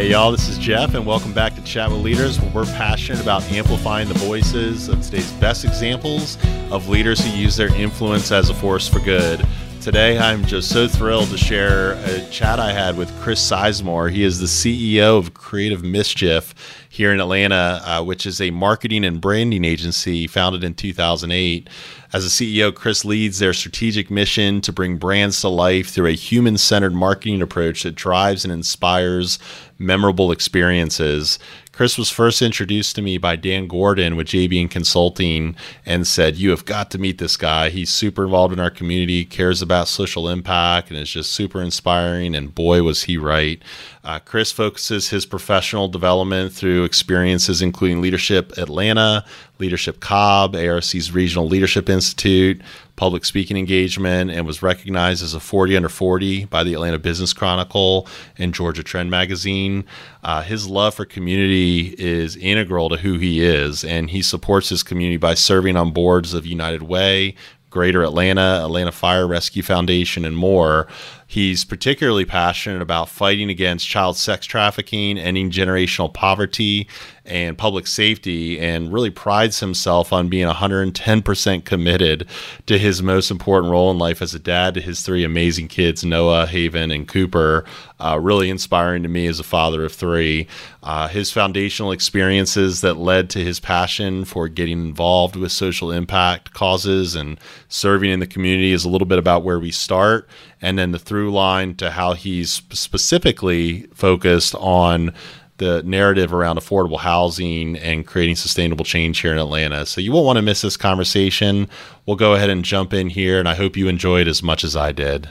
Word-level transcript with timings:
Hey, 0.00 0.12
y'all, 0.12 0.32
this 0.32 0.48
is 0.48 0.56
Jeff, 0.56 0.94
and 0.94 1.04
welcome 1.04 1.34
back 1.34 1.54
to 1.56 1.62
Chat 1.62 1.90
with 1.90 2.00
Leaders, 2.00 2.40
where 2.40 2.50
we're 2.50 2.64
passionate 2.64 3.20
about 3.20 3.42
amplifying 3.52 4.08
the 4.08 4.14
voices 4.14 4.88
of 4.88 5.02
today's 5.02 5.30
best 5.32 5.62
examples 5.62 6.38
of 6.70 6.88
leaders 6.88 7.20
who 7.20 7.28
use 7.38 7.54
their 7.54 7.68
influence 7.74 8.32
as 8.32 8.48
a 8.48 8.54
force 8.54 8.88
for 8.88 8.98
good. 9.00 9.46
Today, 9.80 10.18
I'm 10.18 10.44
just 10.44 10.68
so 10.68 10.86
thrilled 10.86 11.30
to 11.30 11.38
share 11.38 11.92
a 11.92 12.20
chat 12.28 12.60
I 12.60 12.70
had 12.70 12.98
with 12.98 13.10
Chris 13.18 13.40
Sizemore. 13.40 14.10
He 14.12 14.24
is 14.24 14.38
the 14.38 14.44
CEO 14.44 15.16
of 15.16 15.32
Creative 15.32 15.82
Mischief 15.82 16.54
here 16.90 17.10
in 17.14 17.18
Atlanta, 17.18 17.80
uh, 17.82 18.02
which 18.04 18.26
is 18.26 18.42
a 18.42 18.50
marketing 18.50 19.06
and 19.06 19.22
branding 19.22 19.64
agency 19.64 20.26
founded 20.26 20.64
in 20.64 20.74
2008. 20.74 21.70
As 22.12 22.26
a 22.26 22.28
CEO, 22.28 22.74
Chris 22.74 23.06
leads 23.06 23.38
their 23.38 23.54
strategic 23.54 24.10
mission 24.10 24.60
to 24.60 24.70
bring 24.70 24.98
brands 24.98 25.40
to 25.40 25.48
life 25.48 25.88
through 25.88 26.08
a 26.08 26.12
human 26.12 26.58
centered 26.58 26.92
marketing 26.92 27.40
approach 27.40 27.84
that 27.84 27.94
drives 27.94 28.44
and 28.44 28.52
inspires 28.52 29.38
memorable 29.78 30.30
experiences. 30.30 31.38
Chris 31.80 31.96
was 31.96 32.10
first 32.10 32.42
introduced 32.42 32.94
to 32.94 33.00
me 33.00 33.16
by 33.16 33.36
Dan 33.36 33.66
Gordon 33.66 34.14
with 34.14 34.26
JB 34.26 34.70
Consulting 34.70 35.56
and 35.86 36.06
said, 36.06 36.36
You 36.36 36.50
have 36.50 36.66
got 36.66 36.90
to 36.90 36.98
meet 36.98 37.16
this 37.16 37.38
guy. 37.38 37.70
He's 37.70 37.88
super 37.88 38.24
involved 38.24 38.52
in 38.52 38.60
our 38.60 38.68
community, 38.68 39.24
cares 39.24 39.62
about 39.62 39.88
social 39.88 40.28
impact, 40.28 40.90
and 40.90 40.98
is 40.98 41.08
just 41.08 41.32
super 41.32 41.62
inspiring. 41.62 42.34
And 42.34 42.54
boy, 42.54 42.82
was 42.82 43.04
he 43.04 43.16
right. 43.16 43.62
Uh, 44.04 44.18
Chris 44.18 44.52
focuses 44.52 45.08
his 45.08 45.24
professional 45.24 45.88
development 45.88 46.52
through 46.52 46.84
experiences 46.84 47.62
including 47.62 48.02
Leadership 48.02 48.58
Atlanta, 48.58 49.24
Leadership 49.58 50.00
Cobb, 50.00 50.54
ARC's 50.54 51.12
Regional 51.12 51.48
Leadership 51.48 51.88
Institute, 51.88 52.60
public 53.00 53.24
speaking 53.24 53.56
engagement, 53.56 54.30
and 54.30 54.46
was 54.46 54.60
recognized 54.60 55.24
as 55.24 55.32
a 55.32 55.40
40 55.40 55.74
under 55.74 55.88
40 55.88 56.44
by 56.44 56.62
the 56.62 56.74
Atlanta 56.74 56.98
Business 56.98 57.32
Chronicle 57.32 58.06
and 58.36 58.52
Georgia 58.52 58.82
Trend 58.82 59.10
Magazine. 59.10 59.86
Uh, 60.22 60.42
his 60.42 60.68
love 60.68 60.96
for 60.96 61.06
community 61.06 61.94
is 61.96 62.36
integral 62.36 62.90
to 62.90 62.98
who 62.98 63.14
he 63.14 63.42
is, 63.42 63.84
and 63.84 64.10
he 64.10 64.20
supports 64.20 64.68
his 64.68 64.82
community 64.82 65.16
by 65.16 65.32
serving 65.32 65.78
on 65.78 65.92
boards 65.92 66.34
of 66.34 66.44
United 66.44 66.82
Way, 66.82 67.36
Greater 67.70 68.02
Atlanta, 68.02 68.60
Atlanta 68.62 68.92
Fire 68.92 69.26
Rescue 69.26 69.62
Foundation, 69.62 70.26
and 70.26 70.36
more. 70.36 70.86
He's 71.30 71.64
particularly 71.64 72.24
passionate 72.24 72.82
about 72.82 73.08
fighting 73.08 73.50
against 73.50 73.86
child 73.86 74.16
sex 74.16 74.46
trafficking, 74.46 75.16
ending 75.16 75.52
generational 75.52 76.12
poverty, 76.12 76.88
and 77.24 77.56
public 77.56 77.86
safety, 77.86 78.58
and 78.58 78.92
really 78.92 79.10
prides 79.10 79.60
himself 79.60 80.12
on 80.12 80.28
being 80.28 80.48
110% 80.48 81.64
committed 81.64 82.26
to 82.66 82.78
his 82.78 83.00
most 83.00 83.30
important 83.30 83.70
role 83.70 83.92
in 83.92 83.98
life 83.98 84.20
as 84.20 84.34
a 84.34 84.40
dad 84.40 84.74
to 84.74 84.80
his 84.80 85.02
three 85.02 85.22
amazing 85.22 85.68
kids, 85.68 86.04
Noah, 86.04 86.46
Haven, 86.46 86.90
and 86.90 87.06
Cooper. 87.06 87.64
Uh, 88.00 88.18
really 88.20 88.50
inspiring 88.50 89.04
to 89.04 89.08
me 89.08 89.26
as 89.26 89.38
a 89.38 89.44
father 89.44 89.84
of 89.84 89.92
three. 89.92 90.48
Uh, 90.82 91.06
his 91.06 91.30
foundational 91.30 91.92
experiences 91.92 92.80
that 92.80 92.94
led 92.94 93.30
to 93.30 93.44
his 93.44 93.60
passion 93.60 94.24
for 94.24 94.48
getting 94.48 94.80
involved 94.80 95.36
with 95.36 95.52
social 95.52 95.92
impact 95.92 96.54
causes 96.54 97.14
and 97.14 97.38
serving 97.68 98.10
in 98.10 98.18
the 98.18 98.26
community 98.26 98.72
is 98.72 98.84
a 98.84 98.88
little 98.88 99.06
bit 99.06 99.18
about 99.18 99.44
where 99.44 99.60
we 99.60 99.70
start 99.70 100.28
and 100.62 100.78
then 100.78 100.92
the 100.92 100.98
through 100.98 101.19
line 101.28 101.74
to 101.76 101.90
how 101.90 102.14
he's 102.14 102.50
specifically 102.50 103.82
focused 103.94 104.54
on 104.54 105.12
the 105.58 105.82
narrative 105.82 106.32
around 106.32 106.56
affordable 106.58 106.98
housing 106.98 107.76
and 107.76 108.06
creating 108.06 108.36
sustainable 108.36 108.84
change 108.84 109.20
here 109.20 109.32
in 109.32 109.38
Atlanta. 109.38 109.84
So 109.84 110.00
you 110.00 110.12
won't 110.12 110.24
want 110.24 110.36
to 110.36 110.42
miss 110.42 110.62
this 110.62 110.78
conversation. 110.78 111.68
We'll 112.06 112.16
go 112.16 112.34
ahead 112.34 112.48
and 112.48 112.64
jump 112.64 112.94
in 112.94 113.10
here, 113.10 113.38
and 113.38 113.46
I 113.46 113.54
hope 113.54 113.76
you 113.76 113.86
enjoyed 113.86 114.26
as 114.26 114.42
much 114.42 114.64
as 114.64 114.74
I 114.74 114.92
did. 114.92 115.28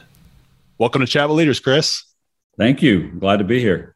Welcome 0.78 1.02
to 1.02 1.08
Chat 1.08 1.28
with 1.28 1.38
Leaders, 1.38 1.60
Chris. 1.60 2.04
Thank 2.60 2.84
you. 2.84 3.10
Glad 3.20 3.38
to 3.38 3.44
be 3.44 3.60
here. 3.60 3.96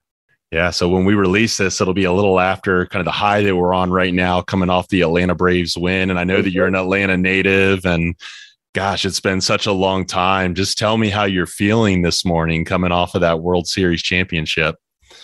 Yeah. 0.51 0.69
So 0.69 0.89
when 0.89 1.05
we 1.05 1.13
release 1.13 1.57
this, 1.57 1.81
it'll 1.81 1.93
be 1.93 2.05
a 2.05 2.13
little 2.13 2.39
after 2.39 2.85
kind 2.87 3.01
of 3.01 3.05
the 3.05 3.11
high 3.11 3.41
that 3.43 3.55
we're 3.55 3.73
on 3.73 3.91
right 3.91 4.13
now, 4.13 4.41
coming 4.41 4.69
off 4.69 4.87
the 4.87 5.01
Atlanta 5.01 5.35
Braves 5.35 5.77
win. 5.77 6.09
And 6.09 6.19
I 6.19 6.23
know 6.23 6.41
that 6.41 6.51
you're 6.51 6.67
an 6.67 6.75
Atlanta 6.75 7.17
native 7.17 7.85
and 7.85 8.15
Gosh, 8.73 9.05
it's 9.05 9.19
been 9.19 9.39
such 9.39 9.67
a 9.67 9.71
long 9.71 10.03
time. 10.03 10.55
Just 10.55 10.79
tell 10.79 10.97
me 10.97 11.09
how 11.09 11.25
you're 11.25 11.45
feeling 11.45 12.01
this 12.01 12.25
morning 12.25 12.65
coming 12.65 12.91
off 12.91 13.13
of 13.13 13.21
that 13.21 13.39
World 13.39 13.67
Series 13.67 14.01
championship. 14.01 14.77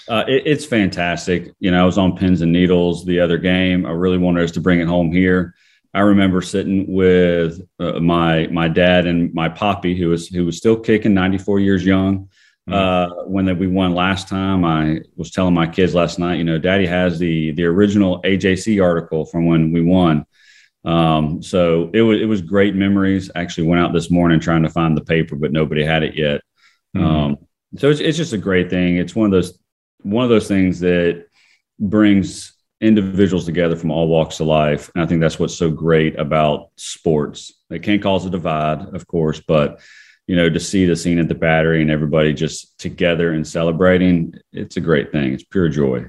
Uh, 0.08 0.24
it, 0.28 0.44
it's 0.46 0.66
fantastic. 0.66 1.52
You 1.60 1.72
know, 1.72 1.82
I 1.82 1.86
was 1.86 1.98
on 1.98 2.16
pins 2.16 2.42
and 2.42 2.52
needles 2.52 3.06
the 3.06 3.20
other 3.20 3.40
game. 3.40 3.88
I 3.88 3.92
really 3.92 4.20
wanted 4.20 4.44
us 4.44 4.52
to 4.52 4.62
bring 4.62 4.82
it 4.82 4.88
home 4.88 5.12
here. 5.12 5.56
I 5.96 6.02
remember 6.02 6.42
sitting 6.42 6.94
with 6.94 7.60
uh, 7.80 8.00
my 8.00 8.46
my 8.48 8.68
dad 8.68 9.08
and 9.08 9.34
my 9.34 9.50
poppy, 9.50 9.96
who 9.96 10.10
was 10.10 10.28
who 10.28 10.46
was 10.46 10.58
still 10.58 10.80
kicking, 10.80 11.16
94 11.16 11.60
years 11.60 11.84
young. 11.84 12.30
Mm-hmm. 12.70 12.74
Uh, 12.74 13.24
when 13.26 13.58
we 13.58 13.66
won 13.66 13.96
last 13.96 14.28
time, 14.28 14.64
I 14.64 15.00
was 15.16 15.32
telling 15.32 15.56
my 15.56 15.66
kids 15.66 15.96
last 15.96 16.20
night, 16.20 16.38
you 16.38 16.44
know, 16.44 16.60
Daddy 16.60 16.86
has 16.86 17.18
the 17.18 17.52
the 17.54 17.66
original 17.66 18.22
AJC 18.22 18.84
article 18.84 19.26
from 19.26 19.48
when 19.48 19.72
we 19.72 19.82
won, 19.82 20.28
um, 20.86 21.44
so 21.44 21.90
it 21.94 22.02
was 22.02 22.22
it 22.22 22.26
was 22.26 22.42
great 22.42 22.76
memories. 22.76 23.30
Actually, 23.36 23.68
went 23.68 23.82
out 23.82 23.94
this 23.94 24.10
morning 24.10 24.40
trying 24.40 24.64
to 24.64 24.70
find 24.70 24.96
the 24.96 25.04
paper, 25.04 25.36
but 25.36 25.52
nobody 25.52 25.84
had 25.84 26.04
it 26.04 26.16
yet. 26.16 26.42
Mm-hmm. 26.96 27.06
Um, 27.06 27.38
so 27.78 27.90
it's 27.90 28.00
it's 28.00 28.18
just 28.18 28.34
a 28.34 28.38
great 28.38 28.70
thing. 28.70 28.98
It's 28.98 29.16
one 29.16 29.26
of 29.26 29.32
those 29.32 29.60
one 30.02 30.24
of 30.24 30.30
those 30.30 30.48
things 30.48 30.80
that 30.80 31.26
brings 31.80 32.54
individuals 32.82 33.46
together 33.46 33.76
from 33.76 33.92
all 33.92 34.08
walks 34.08 34.40
of 34.40 34.48
life, 34.48 34.90
and 34.96 35.04
I 35.04 35.08
think 35.08 35.20
that's 35.20 35.38
what's 35.38 35.56
so 35.56 35.70
great 35.70 36.18
about 36.18 36.70
sports. 36.78 37.54
It 37.70 37.84
can 37.84 38.00
cause 38.00 38.26
a 38.26 38.30
divide, 38.30 38.96
of 38.96 39.06
course, 39.06 39.42
but 39.46 39.82
you 40.28 40.36
know 40.38 40.50
to 40.50 40.60
see 40.62 40.86
the 40.86 40.96
scene 40.96 41.20
at 41.20 41.28
the 41.28 41.36
battery 41.36 41.82
and 41.82 41.92
everybody 41.92 42.34
just 42.34 42.80
together 42.80 43.34
and 43.34 43.46
celebrating, 43.46 44.34
it's 44.54 44.78
a 44.78 44.82
great 44.82 45.12
thing. 45.12 45.34
It's 45.34 45.44
pure 45.44 45.68
joy. 45.68 46.06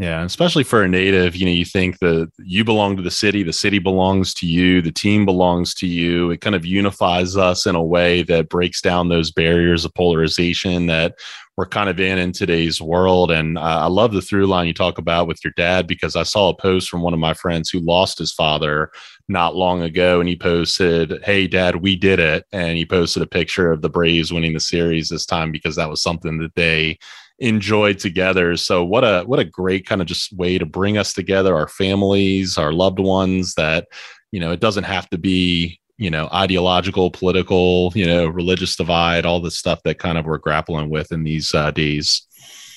Yeah, 0.00 0.24
especially 0.24 0.64
for 0.64 0.82
a 0.82 0.88
native, 0.88 1.36
you 1.36 1.44
know, 1.44 1.52
you 1.52 1.66
think 1.66 1.98
that 1.98 2.32
you 2.38 2.64
belong 2.64 2.96
to 2.96 3.02
the 3.02 3.10
city, 3.10 3.42
the 3.42 3.52
city 3.52 3.78
belongs 3.78 4.32
to 4.34 4.46
you, 4.46 4.80
the 4.80 4.90
team 4.90 5.26
belongs 5.26 5.74
to 5.74 5.86
you. 5.86 6.30
It 6.30 6.40
kind 6.40 6.56
of 6.56 6.64
unifies 6.64 7.36
us 7.36 7.66
in 7.66 7.74
a 7.74 7.84
way 7.84 8.22
that 8.22 8.48
breaks 8.48 8.80
down 8.80 9.10
those 9.10 9.30
barriers 9.30 9.84
of 9.84 9.92
polarization 9.92 10.86
that 10.86 11.16
we're 11.58 11.66
kind 11.66 11.90
of 11.90 12.00
in 12.00 12.16
in 12.16 12.32
today's 12.32 12.80
world. 12.80 13.30
And 13.30 13.58
uh, 13.58 13.60
I 13.60 13.88
love 13.88 14.12
the 14.14 14.22
through 14.22 14.46
line 14.46 14.66
you 14.66 14.72
talk 14.72 14.96
about 14.96 15.26
with 15.28 15.44
your 15.44 15.52
dad 15.58 15.86
because 15.86 16.16
I 16.16 16.22
saw 16.22 16.48
a 16.48 16.56
post 16.56 16.88
from 16.88 17.02
one 17.02 17.12
of 17.12 17.20
my 17.20 17.34
friends 17.34 17.68
who 17.68 17.80
lost 17.80 18.18
his 18.18 18.32
father 18.32 18.90
not 19.28 19.54
long 19.54 19.82
ago, 19.82 20.18
and 20.18 20.28
he 20.30 20.34
posted, 20.36 21.22
"Hey, 21.24 21.46
Dad, 21.46 21.76
we 21.76 21.94
did 21.94 22.18
it," 22.20 22.46
and 22.52 22.78
he 22.78 22.86
posted 22.86 23.22
a 23.22 23.26
picture 23.26 23.70
of 23.70 23.82
the 23.82 23.90
Braves 23.90 24.32
winning 24.32 24.54
the 24.54 24.60
series 24.60 25.10
this 25.10 25.26
time 25.26 25.52
because 25.52 25.76
that 25.76 25.90
was 25.90 26.02
something 26.02 26.38
that 26.38 26.54
they 26.54 26.98
enjoyed 27.40 27.98
together. 27.98 28.56
So 28.56 28.84
what 28.84 29.02
a 29.02 29.22
what 29.24 29.38
a 29.38 29.44
great 29.44 29.86
kind 29.86 30.00
of 30.00 30.06
just 30.06 30.32
way 30.32 30.58
to 30.58 30.66
bring 30.66 30.98
us 30.98 31.14
together, 31.14 31.56
our 31.56 31.68
families, 31.68 32.58
our 32.58 32.72
loved 32.72 32.98
ones. 32.98 33.54
That 33.54 33.88
you 34.30 34.40
know, 34.40 34.52
it 34.52 34.60
doesn't 34.60 34.84
have 34.84 35.08
to 35.10 35.18
be 35.18 35.80
you 35.96 36.10
know 36.10 36.28
ideological, 36.32 37.10
political, 37.10 37.92
you 37.94 38.06
know, 38.06 38.26
religious 38.28 38.76
divide, 38.76 39.26
all 39.26 39.40
the 39.40 39.50
stuff 39.50 39.82
that 39.84 39.98
kind 39.98 40.18
of 40.18 40.26
we're 40.26 40.38
grappling 40.38 40.90
with 40.90 41.12
in 41.12 41.24
these 41.24 41.54
uh, 41.54 41.70
days. 41.70 42.26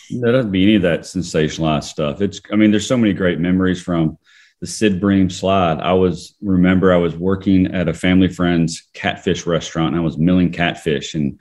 There 0.10 0.32
doesn't 0.32 0.52
be 0.52 0.64
any 0.64 0.76
of 0.76 0.82
that 0.84 1.02
sensationalized 1.02 1.86
stuff. 1.86 2.22
It's 2.22 2.42
I 2.52 2.56
mean, 2.56 2.72
there's 2.72 2.88
so 2.88 2.98
many 2.98 3.14
great 3.14 3.40
memories 3.40 3.82
from 3.82 4.18
the 4.62 4.68
Sid 4.68 5.02
Bream 5.02 5.30
slide. 5.30 5.82
I 5.82 5.92
was 5.92 6.36
remember 6.42 6.94
I 6.94 6.98
was 6.98 7.18
working 7.18 7.68
at 7.68 7.90
a 7.90 7.94
family 7.94 8.30
friend's 8.30 8.88
catfish 8.94 9.46
restaurant 9.46 9.90
and 9.90 9.98
I 10.02 10.06
was 10.06 10.18
milling 10.18 10.54
catfish 10.54 11.16
and 11.16 11.38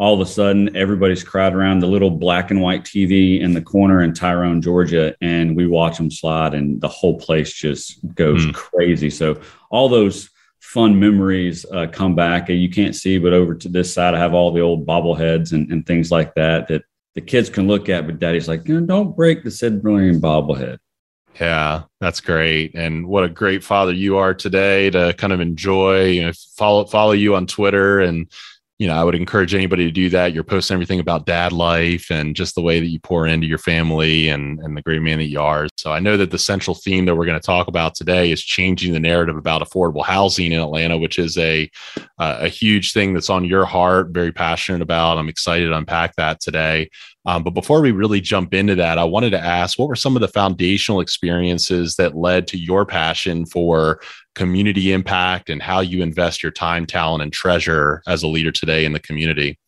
all 0.00 0.14
of 0.14 0.20
a 0.26 0.30
sudden 0.30 0.74
everybody's 0.74 1.22
crowded 1.22 1.56
around 1.56 1.80
the 1.80 1.86
little 1.86 2.10
black 2.10 2.50
and 2.50 2.62
white 2.62 2.84
TV 2.84 3.38
in 3.38 3.52
the 3.52 3.60
corner 3.60 4.00
in 4.00 4.14
Tyrone, 4.14 4.62
Georgia, 4.62 5.14
and 5.20 5.54
we 5.54 5.66
watch 5.66 5.98
them 5.98 6.10
slide, 6.10 6.54
and 6.54 6.80
the 6.80 6.88
whole 6.88 7.20
place 7.20 7.52
just 7.52 8.00
goes 8.14 8.46
mm. 8.46 8.54
crazy. 8.54 9.10
So 9.10 9.38
all 9.70 9.90
those 9.90 10.30
fun 10.58 10.98
memories 10.98 11.66
uh, 11.66 11.86
come 11.92 12.14
back. 12.14 12.48
You 12.48 12.70
can't 12.70 12.96
see, 12.96 13.18
but 13.18 13.34
over 13.34 13.54
to 13.54 13.68
this 13.68 13.92
side, 13.92 14.14
I 14.14 14.18
have 14.18 14.32
all 14.32 14.52
the 14.52 14.62
old 14.62 14.86
bobbleheads 14.86 15.52
and, 15.52 15.70
and 15.70 15.86
things 15.86 16.10
like 16.10 16.34
that 16.34 16.68
that 16.68 16.82
the 17.14 17.20
kids 17.20 17.50
can 17.50 17.66
look 17.66 17.90
at. 17.90 18.06
But 18.06 18.18
Daddy's 18.18 18.48
like, 18.48 18.64
don't 18.64 19.14
break 19.14 19.44
the 19.44 19.50
Sid 19.50 19.82
Bream 19.82 20.18
bobblehead. 20.18 20.78
Yeah, 21.38 21.82
that's 22.00 22.22
great. 22.22 22.74
And 22.74 23.06
what 23.06 23.24
a 23.24 23.28
great 23.28 23.62
father 23.62 23.92
you 23.92 24.16
are 24.16 24.32
today 24.32 24.88
to 24.90 25.12
kind 25.18 25.34
of 25.34 25.40
enjoy, 25.40 26.06
you 26.06 26.22
know, 26.22 26.32
follow 26.56 26.86
follow 26.86 27.12
you 27.12 27.34
on 27.36 27.46
Twitter 27.46 28.00
and 28.00 28.30
you 28.80 28.86
know, 28.86 28.94
I 28.94 29.04
would 29.04 29.14
encourage 29.14 29.54
anybody 29.54 29.84
to 29.84 29.90
do 29.90 30.08
that. 30.08 30.32
You're 30.32 30.42
posting 30.42 30.74
everything 30.74 31.00
about 31.00 31.26
dad 31.26 31.52
life 31.52 32.10
and 32.10 32.34
just 32.34 32.54
the 32.54 32.62
way 32.62 32.80
that 32.80 32.86
you 32.86 32.98
pour 32.98 33.26
into 33.26 33.46
your 33.46 33.58
family 33.58 34.30
and, 34.30 34.58
and 34.60 34.74
the 34.74 34.80
great 34.80 35.02
man 35.02 35.18
that 35.18 35.26
you 35.26 35.38
are. 35.38 35.68
So 35.76 35.92
I 35.92 36.00
know 36.00 36.16
that 36.16 36.30
the 36.30 36.38
central 36.38 36.74
theme 36.74 37.04
that 37.04 37.14
we're 37.14 37.26
going 37.26 37.38
to 37.38 37.46
talk 37.46 37.68
about 37.68 37.94
today 37.94 38.32
is 38.32 38.42
changing 38.42 38.94
the 38.94 38.98
narrative 38.98 39.36
about 39.36 39.60
affordable 39.60 40.02
housing 40.02 40.52
in 40.52 40.60
Atlanta, 40.60 40.96
which 40.96 41.18
is 41.18 41.36
a 41.36 41.70
uh, 42.18 42.38
a 42.40 42.48
huge 42.48 42.94
thing 42.94 43.12
that's 43.12 43.28
on 43.28 43.44
your 43.44 43.66
heart, 43.66 44.12
very 44.12 44.32
passionate 44.32 44.80
about. 44.80 45.18
I'm 45.18 45.28
excited 45.28 45.68
to 45.68 45.76
unpack 45.76 46.16
that 46.16 46.40
today. 46.40 46.88
Um, 47.26 47.42
but 47.42 47.50
before 47.50 47.82
we 47.82 47.90
really 47.90 48.20
jump 48.20 48.54
into 48.54 48.74
that, 48.76 48.96
I 48.96 49.04
wanted 49.04 49.30
to 49.30 49.40
ask 49.40 49.78
what 49.78 49.88
were 49.88 49.96
some 49.96 50.16
of 50.16 50.20
the 50.20 50.28
foundational 50.28 51.00
experiences 51.00 51.96
that 51.96 52.16
led 52.16 52.46
to 52.48 52.58
your 52.58 52.86
passion 52.86 53.44
for 53.44 54.00
community 54.34 54.92
impact 54.92 55.50
and 55.50 55.60
how 55.60 55.80
you 55.80 56.02
invest 56.02 56.42
your 56.42 56.52
time, 56.52 56.86
talent, 56.86 57.22
and 57.22 57.32
treasure 57.32 58.02
as 58.06 58.22
a 58.22 58.28
leader 58.28 58.50
today 58.50 58.84
in 58.84 58.92
the 58.92 59.00
community? 59.00 59.58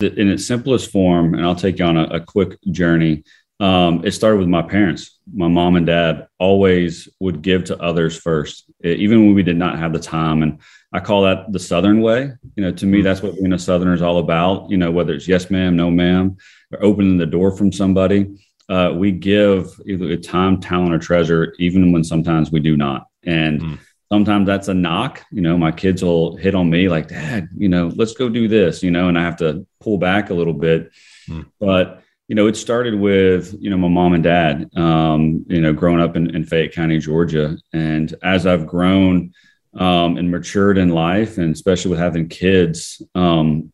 In 0.00 0.28
its 0.28 0.46
simplest 0.46 0.90
form, 0.90 1.34
and 1.34 1.44
I'll 1.44 1.54
take 1.54 1.78
you 1.78 1.84
on 1.84 1.96
a, 1.96 2.04
a 2.04 2.20
quick 2.20 2.58
journey. 2.70 3.24
Um, 3.60 4.04
it 4.04 4.12
started 4.12 4.38
with 4.38 4.46
my 4.46 4.62
parents. 4.62 5.18
My 5.32 5.48
mom 5.48 5.74
and 5.74 5.86
dad 5.86 6.28
always 6.38 7.08
would 7.18 7.42
give 7.42 7.64
to 7.64 7.82
others 7.82 8.16
first, 8.16 8.70
even 8.84 9.26
when 9.26 9.34
we 9.34 9.42
did 9.42 9.56
not 9.56 9.78
have 9.78 9.92
the 9.92 9.98
time. 9.98 10.42
And 10.42 10.60
I 10.92 11.00
call 11.00 11.22
that 11.22 11.52
the 11.52 11.58
Southern 11.58 12.00
way. 12.00 12.30
You 12.54 12.62
know, 12.62 12.72
to 12.72 12.86
me, 12.86 12.98
mm-hmm. 12.98 13.04
that's 13.04 13.22
what 13.22 13.34
being 13.34 13.52
a 13.52 13.58
Southerner 13.58 13.94
is 13.94 14.02
all 14.02 14.18
about. 14.18 14.70
You 14.70 14.76
know, 14.76 14.92
whether 14.92 15.14
it's 15.14 15.26
yes, 15.26 15.50
ma'am, 15.50 15.74
no, 15.74 15.90
ma'am, 15.90 16.36
or 16.72 16.82
opening 16.82 17.16
the 17.16 17.26
door 17.26 17.50
from 17.50 17.72
somebody. 17.72 18.38
Uh, 18.68 18.92
we 18.94 19.10
give 19.10 19.80
either 19.86 20.16
time, 20.16 20.60
talent, 20.60 20.92
or 20.94 20.98
treasure, 20.98 21.54
even 21.58 21.92
when 21.92 22.04
sometimes 22.04 22.50
we 22.52 22.60
do 22.60 22.76
not. 22.76 23.06
And 23.24 23.60
mm. 23.60 23.78
sometimes 24.12 24.46
that's 24.46 24.68
a 24.68 24.74
knock. 24.74 25.24
You 25.30 25.40
know, 25.40 25.56
my 25.56 25.72
kids 25.72 26.02
will 26.04 26.36
hit 26.36 26.54
on 26.54 26.68
me 26.68 26.88
like, 26.88 27.08
Dad, 27.08 27.48
you 27.56 27.68
know, 27.68 27.90
let's 27.96 28.12
go 28.12 28.28
do 28.28 28.46
this, 28.46 28.82
you 28.82 28.90
know, 28.90 29.08
and 29.08 29.18
I 29.18 29.22
have 29.22 29.36
to 29.38 29.66
pull 29.80 29.96
back 29.96 30.28
a 30.28 30.34
little 30.34 30.52
bit. 30.52 30.92
Mm. 31.28 31.46
But 31.58 32.02
you 32.28 32.34
know, 32.34 32.46
it 32.46 32.56
started 32.56 32.94
with, 32.94 33.56
you 33.58 33.70
know, 33.70 33.78
my 33.78 33.88
mom 33.88 34.12
and 34.12 34.22
dad, 34.22 34.70
um, 34.76 35.46
you 35.48 35.62
know, 35.62 35.72
growing 35.72 36.00
up 36.00 36.14
in, 36.14 36.34
in 36.36 36.44
Fayette 36.44 36.72
County, 36.72 36.98
Georgia. 36.98 37.56
And 37.72 38.14
as 38.22 38.46
I've 38.46 38.66
grown 38.66 39.32
um, 39.72 40.18
and 40.18 40.30
matured 40.30 40.76
in 40.76 40.90
life, 40.90 41.38
and 41.38 41.54
especially 41.54 41.90
with 41.90 42.00
having 42.00 42.28
kids, 42.28 43.00
um, 43.14 43.72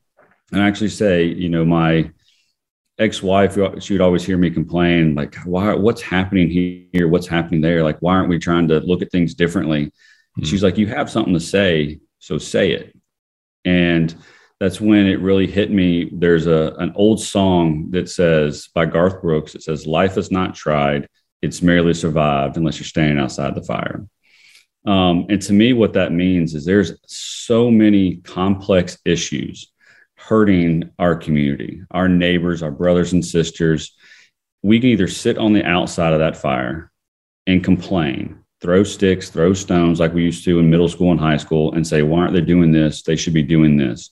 and 0.52 0.62
I 0.62 0.68
actually 0.68 0.90
say, 0.90 1.24
you 1.24 1.48
know, 1.48 1.64
my 1.64 2.12
ex-wife, 2.98 3.56
she 3.82 3.94
would 3.94 4.00
always 4.00 4.24
hear 4.24 4.38
me 4.38 4.50
complain, 4.50 5.14
like, 5.14 5.34
why, 5.44 5.74
what's 5.74 6.02
happening 6.02 6.48
here? 6.48 7.08
What's 7.08 7.26
happening 7.26 7.60
there? 7.60 7.82
Like, 7.82 7.98
why 8.00 8.14
aren't 8.14 8.28
we 8.28 8.38
trying 8.38 8.68
to 8.68 8.80
look 8.80 9.02
at 9.02 9.10
things 9.10 9.34
differently? 9.34 9.86
Mm-hmm. 9.86 10.44
She's 10.44 10.62
like, 10.62 10.78
you 10.78 10.86
have 10.86 11.10
something 11.10 11.34
to 11.34 11.40
say, 11.40 12.00
so 12.18 12.38
say 12.38 12.72
it. 12.72 12.96
And 13.64 14.14
that's 14.60 14.80
when 14.80 15.06
it 15.06 15.20
really 15.20 15.46
hit 15.46 15.70
me. 15.70 16.10
There's 16.12 16.46
a 16.46 16.74
an 16.78 16.92
old 16.94 17.20
song 17.20 17.90
that 17.90 18.08
says 18.08 18.68
by 18.74 18.86
Garth 18.86 19.20
Brooks. 19.20 19.54
It 19.54 19.62
says, 19.62 19.86
"Life 19.86 20.16
is 20.16 20.30
not 20.30 20.54
tried; 20.54 21.08
it's 21.42 21.62
merely 21.62 21.94
survived 21.94 22.56
unless 22.56 22.78
you're 22.78 22.86
standing 22.86 23.18
outside 23.18 23.54
the 23.54 23.62
fire." 23.62 24.06
Um, 24.86 25.26
and 25.28 25.40
to 25.42 25.52
me, 25.52 25.72
what 25.72 25.94
that 25.94 26.12
means 26.12 26.54
is 26.54 26.64
there's 26.64 26.92
so 27.06 27.70
many 27.70 28.16
complex 28.16 28.98
issues 29.04 29.72
hurting 30.28 30.90
our 30.98 31.14
community, 31.16 31.82
our 31.90 32.08
neighbors, 32.08 32.62
our 32.62 32.70
brothers 32.70 33.12
and 33.12 33.24
sisters. 33.24 33.94
We 34.62 34.80
can 34.80 34.90
either 34.90 35.08
sit 35.08 35.38
on 35.38 35.52
the 35.52 35.64
outside 35.64 36.12
of 36.12 36.20
that 36.20 36.36
fire 36.36 36.90
and 37.46 37.62
complain, 37.62 38.38
throw 38.60 38.84
sticks, 38.84 39.28
throw 39.28 39.52
stones 39.52 40.00
like 40.00 40.14
we 40.14 40.22
used 40.22 40.44
to 40.44 40.58
in 40.58 40.70
middle 40.70 40.88
school 40.88 41.10
and 41.10 41.20
high 41.20 41.36
school, 41.36 41.74
and 41.74 41.86
say, 41.86 42.02
why 42.02 42.20
aren't 42.20 42.32
they 42.32 42.40
doing 42.40 42.72
this? 42.72 43.02
They 43.02 43.16
should 43.16 43.34
be 43.34 43.42
doing 43.42 43.76
this 43.76 44.10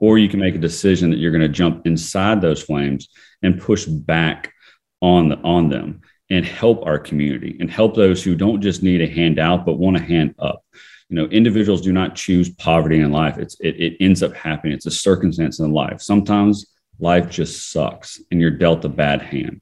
or 0.00 0.18
you 0.18 0.28
can 0.28 0.40
make 0.40 0.54
a 0.54 0.58
decision 0.58 1.10
that 1.10 1.18
you're 1.18 1.30
going 1.30 1.40
to 1.42 1.48
jump 1.48 1.86
inside 1.86 2.40
those 2.40 2.62
flames 2.62 3.08
and 3.42 3.60
push 3.60 3.84
back 3.84 4.52
on 5.00 5.28
the, 5.28 5.36
on 5.36 5.68
them 5.68 6.00
and 6.30 6.44
help 6.44 6.84
our 6.84 6.98
community 6.98 7.56
and 7.60 7.70
help 7.70 7.94
those 7.94 8.22
who 8.22 8.34
don't 8.34 8.62
just 8.62 8.82
need 8.82 9.00
a 9.00 9.06
handout 9.06 9.64
but 9.64 9.78
want 9.78 9.96
a 9.96 10.00
hand 10.00 10.34
up 10.38 10.64
you 11.10 11.16
know 11.16 11.26
individuals 11.26 11.82
do 11.82 11.92
not 11.92 12.14
choose 12.14 12.48
poverty 12.48 13.00
in 13.00 13.12
life 13.12 13.36
it's 13.36 13.58
it, 13.60 13.76
it 13.80 13.96
ends 14.00 14.22
up 14.22 14.32
happening 14.32 14.72
it's 14.72 14.86
a 14.86 14.90
circumstance 14.90 15.58
in 15.58 15.72
life 15.72 16.00
sometimes 16.00 16.66
life 16.98 17.28
just 17.28 17.72
sucks 17.72 18.20
and 18.30 18.40
you're 18.40 18.50
dealt 18.50 18.84
a 18.84 18.88
bad 18.88 19.20
hand 19.20 19.60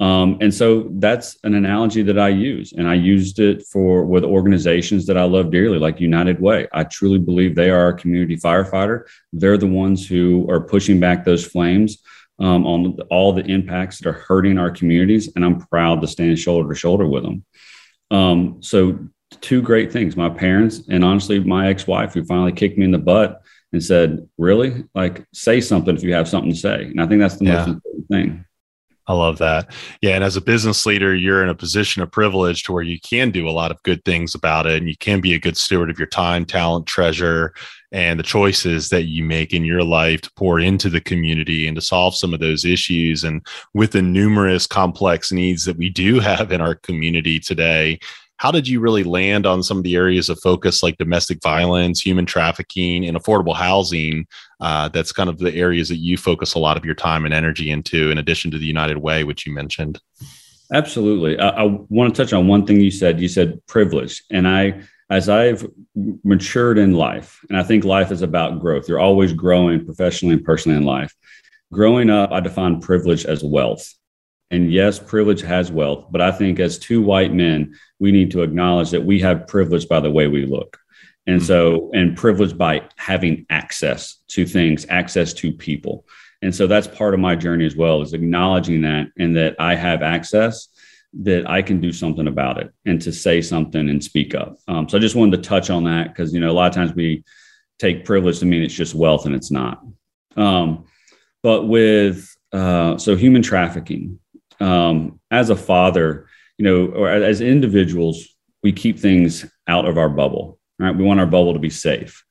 um, 0.00 0.38
and 0.40 0.54
so 0.54 0.88
that's 0.92 1.36
an 1.42 1.54
analogy 1.54 2.02
that 2.02 2.20
I 2.20 2.28
use, 2.28 2.72
and 2.72 2.86
I 2.86 2.94
used 2.94 3.40
it 3.40 3.66
for 3.66 4.04
with 4.04 4.22
organizations 4.22 5.06
that 5.06 5.18
I 5.18 5.24
love 5.24 5.50
dearly, 5.50 5.78
like 5.78 6.00
United 6.00 6.40
Way. 6.40 6.68
I 6.72 6.84
truly 6.84 7.18
believe 7.18 7.56
they 7.56 7.70
are 7.70 7.88
a 7.88 7.98
community 7.98 8.36
firefighter. 8.36 9.06
They're 9.32 9.58
the 9.58 9.66
ones 9.66 10.06
who 10.06 10.48
are 10.48 10.60
pushing 10.60 11.00
back 11.00 11.24
those 11.24 11.44
flames 11.44 11.98
um, 12.38 12.64
on 12.64 12.96
all 13.10 13.32
the 13.32 13.44
impacts 13.44 13.98
that 13.98 14.08
are 14.08 14.12
hurting 14.12 14.56
our 14.56 14.70
communities, 14.70 15.32
and 15.34 15.44
I'm 15.44 15.58
proud 15.66 16.00
to 16.02 16.06
stand 16.06 16.38
shoulder 16.38 16.68
to 16.72 16.78
shoulder 16.78 17.08
with 17.08 17.24
them. 17.24 17.44
Um, 18.12 18.62
so, 18.62 19.00
two 19.40 19.62
great 19.62 19.92
things: 19.92 20.16
my 20.16 20.28
parents, 20.28 20.82
and 20.88 21.04
honestly, 21.04 21.38
my 21.40 21.68
ex-wife, 21.68 22.14
who 22.14 22.24
finally 22.24 22.52
kicked 22.52 22.78
me 22.78 22.84
in 22.84 22.90
the 22.90 22.98
butt 22.98 23.42
and 23.72 23.82
said, 23.82 24.28
"Really, 24.38 24.84
like, 24.94 25.24
say 25.32 25.60
something 25.60 25.94
if 25.94 26.02
you 26.02 26.14
have 26.14 26.28
something 26.28 26.52
to 26.52 26.58
say." 26.58 26.84
And 26.84 27.00
I 27.00 27.06
think 27.06 27.20
that's 27.20 27.36
the 27.36 27.46
yeah. 27.46 27.56
most 27.56 27.68
important 27.68 28.08
thing. 28.08 28.44
I 29.08 29.14
love 29.14 29.38
that. 29.38 29.72
Yeah. 30.02 30.16
And 30.16 30.22
as 30.22 30.36
a 30.36 30.40
business 30.42 30.84
leader, 30.84 31.14
you're 31.14 31.42
in 31.42 31.48
a 31.48 31.54
position 31.54 32.02
of 32.02 32.12
privilege 32.12 32.62
to 32.64 32.72
where 32.72 32.82
you 32.82 33.00
can 33.00 33.30
do 33.30 33.48
a 33.48 33.50
lot 33.50 33.70
of 33.70 33.82
good 33.82 34.04
things 34.04 34.34
about 34.34 34.66
it 34.66 34.76
and 34.76 34.88
you 34.88 34.98
can 34.98 35.22
be 35.22 35.32
a 35.32 35.40
good 35.40 35.56
steward 35.56 35.88
of 35.88 35.98
your 35.98 36.08
time, 36.08 36.44
talent, 36.44 36.86
treasure, 36.86 37.54
and 37.90 38.18
the 38.18 38.24
choices 38.24 38.90
that 38.90 39.04
you 39.04 39.24
make 39.24 39.54
in 39.54 39.64
your 39.64 39.82
life 39.82 40.20
to 40.20 40.30
pour 40.36 40.60
into 40.60 40.90
the 40.90 41.00
community 41.00 41.66
and 41.66 41.74
to 41.76 41.80
solve 41.80 42.14
some 42.14 42.34
of 42.34 42.40
those 42.40 42.66
issues. 42.66 43.24
And 43.24 43.44
with 43.72 43.92
the 43.92 44.02
numerous 44.02 44.66
complex 44.66 45.32
needs 45.32 45.64
that 45.64 45.78
we 45.78 45.88
do 45.88 46.20
have 46.20 46.52
in 46.52 46.60
our 46.60 46.74
community 46.74 47.40
today, 47.40 47.98
how 48.38 48.50
did 48.52 48.66
you 48.66 48.80
really 48.80 49.04
land 49.04 49.46
on 49.46 49.62
some 49.62 49.78
of 49.78 49.82
the 49.82 49.96
areas 49.96 50.28
of 50.28 50.38
focus 50.40 50.82
like 50.82 50.96
domestic 50.96 51.40
violence, 51.42 52.00
human 52.00 52.24
trafficking, 52.24 53.04
and 53.04 53.16
affordable 53.16 53.54
housing? 53.54 54.26
Uh, 54.60 54.88
that's 54.88 55.12
kind 55.12 55.28
of 55.28 55.38
the 55.38 55.54
areas 55.54 55.88
that 55.88 55.96
you 55.96 56.16
focus 56.16 56.54
a 56.54 56.58
lot 56.58 56.76
of 56.76 56.84
your 56.84 56.94
time 56.94 57.24
and 57.24 57.34
energy 57.34 57.70
into, 57.70 58.10
in 58.10 58.18
addition 58.18 58.50
to 58.50 58.58
the 58.58 58.66
United 58.66 58.98
Way, 58.98 59.24
which 59.24 59.44
you 59.44 59.52
mentioned. 59.52 60.00
Absolutely. 60.72 61.38
I, 61.38 61.48
I 61.48 61.64
want 61.88 62.14
to 62.14 62.22
touch 62.22 62.32
on 62.32 62.46
one 62.46 62.64
thing 62.64 62.80
you 62.80 62.90
said. 62.90 63.20
You 63.20 63.28
said 63.28 63.64
privilege. 63.66 64.22
And 64.30 64.46
I, 64.46 64.82
as 65.10 65.28
I've 65.28 65.66
matured 66.22 66.78
in 66.78 66.94
life, 66.94 67.40
and 67.48 67.58
I 67.58 67.62
think 67.62 67.84
life 67.84 68.12
is 68.12 68.22
about 68.22 68.60
growth, 68.60 68.88
you're 68.88 69.00
always 69.00 69.32
growing 69.32 69.84
professionally 69.84 70.34
and 70.34 70.44
personally 70.44 70.78
in 70.78 70.84
life. 70.84 71.14
Growing 71.72 72.08
up, 72.08 72.30
I 72.30 72.40
define 72.40 72.80
privilege 72.80 73.24
as 73.26 73.42
wealth. 73.42 73.92
And 74.50 74.72
yes, 74.72 74.98
privilege 74.98 75.42
has 75.42 75.70
wealth, 75.70 76.06
but 76.10 76.22
I 76.22 76.30
think 76.30 76.58
as 76.58 76.78
two 76.78 77.02
white 77.02 77.34
men, 77.34 77.76
we 77.98 78.12
need 78.12 78.30
to 78.30 78.42
acknowledge 78.42 78.90
that 78.90 79.04
we 79.04 79.20
have 79.20 79.46
privilege 79.46 79.88
by 79.88 80.00
the 80.00 80.10
way 80.10 80.26
we 80.26 80.46
look. 80.46 80.78
And 81.26 81.42
so, 81.42 81.90
and 81.92 82.16
privilege 82.16 82.56
by 82.56 82.88
having 82.96 83.44
access 83.50 84.16
to 84.28 84.46
things, 84.46 84.86
access 84.88 85.34
to 85.34 85.52
people. 85.52 86.06
And 86.40 86.54
so 86.54 86.66
that's 86.66 86.86
part 86.86 87.12
of 87.12 87.20
my 87.20 87.36
journey 87.36 87.66
as 87.66 87.76
well 87.76 88.00
is 88.00 88.14
acknowledging 88.14 88.80
that 88.82 89.08
and 89.18 89.36
that 89.36 89.56
I 89.58 89.74
have 89.74 90.02
access 90.02 90.68
that 91.20 91.48
I 91.48 91.62
can 91.62 91.80
do 91.80 91.92
something 91.92 92.28
about 92.28 92.58
it 92.58 92.72
and 92.86 93.00
to 93.02 93.12
say 93.12 93.42
something 93.42 93.88
and 93.88 94.02
speak 94.02 94.34
up. 94.34 94.56
Um, 94.68 94.88
so 94.88 94.96
I 94.96 95.00
just 95.00 95.16
wanted 95.16 95.42
to 95.42 95.48
touch 95.48 95.68
on 95.68 95.84
that 95.84 96.08
because, 96.08 96.32
you 96.32 96.40
know, 96.40 96.50
a 96.50 96.52
lot 96.52 96.68
of 96.68 96.74
times 96.74 96.94
we 96.94 97.24
take 97.78 98.04
privilege 98.04 98.38
to 98.38 98.46
mean 98.46 98.62
it's 98.62 98.74
just 98.74 98.94
wealth 98.94 99.26
and 99.26 99.34
it's 99.34 99.50
not. 99.50 99.82
Um, 100.36 100.84
but 101.42 101.64
with, 101.64 102.34
uh, 102.52 102.98
so 102.98 103.16
human 103.16 103.42
trafficking, 103.42 104.18
um, 104.60 105.20
as 105.30 105.50
a 105.50 105.56
father, 105.56 106.26
you 106.56 106.64
know, 106.64 106.86
or 106.86 107.08
as 107.08 107.40
individuals, 107.40 108.26
we 108.62 108.72
keep 108.72 108.98
things 108.98 109.46
out 109.66 109.86
of 109.86 109.98
our 109.98 110.08
bubble, 110.08 110.58
right? 110.78 110.96
We 110.96 111.04
want 111.04 111.20
our 111.20 111.26
bubble 111.26 111.54
to 111.54 111.58
be 111.58 111.70
safe. 111.70 112.24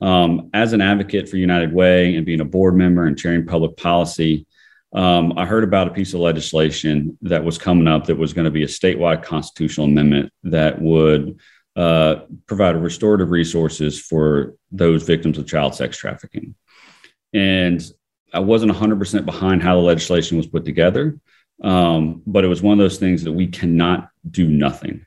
Um, 0.00 0.50
as 0.52 0.72
an 0.72 0.80
advocate 0.80 1.28
for 1.28 1.36
United 1.36 1.72
Way 1.72 2.16
and 2.16 2.26
being 2.26 2.40
a 2.40 2.44
board 2.44 2.76
member 2.76 3.06
and 3.06 3.18
chairing 3.18 3.46
public 3.46 3.76
policy, 3.76 4.46
um, 4.92 5.34
I 5.36 5.44
heard 5.44 5.64
about 5.64 5.88
a 5.88 5.92
piece 5.92 6.14
of 6.14 6.20
legislation 6.20 7.18
that 7.22 7.44
was 7.44 7.58
coming 7.58 7.88
up 7.88 8.06
that 8.06 8.16
was 8.16 8.32
going 8.32 8.44
to 8.44 8.50
be 8.50 8.62
a 8.62 8.68
statewide 8.68 9.22
constitutional 9.22 9.86
amendment 9.86 10.32
that 10.44 10.80
would 10.80 11.38
uh, 11.76 12.20
provide 12.46 12.76
restorative 12.76 13.30
resources 13.30 14.00
for 14.00 14.54
those 14.70 15.02
victims 15.02 15.36
of 15.36 15.46
child 15.46 15.74
sex 15.74 15.98
trafficking. 15.98 16.54
And 17.34 17.82
I 18.32 18.40
wasn't 18.40 18.72
100% 18.72 19.24
behind 19.26 19.62
how 19.62 19.76
the 19.76 19.82
legislation 19.82 20.36
was 20.36 20.46
put 20.46 20.64
together. 20.64 21.18
Um, 21.62 22.22
but 22.26 22.44
it 22.44 22.48
was 22.48 22.62
one 22.62 22.72
of 22.72 22.78
those 22.78 22.98
things 22.98 23.24
that 23.24 23.32
we 23.32 23.46
cannot 23.46 24.10
do 24.30 24.46
nothing. 24.46 25.06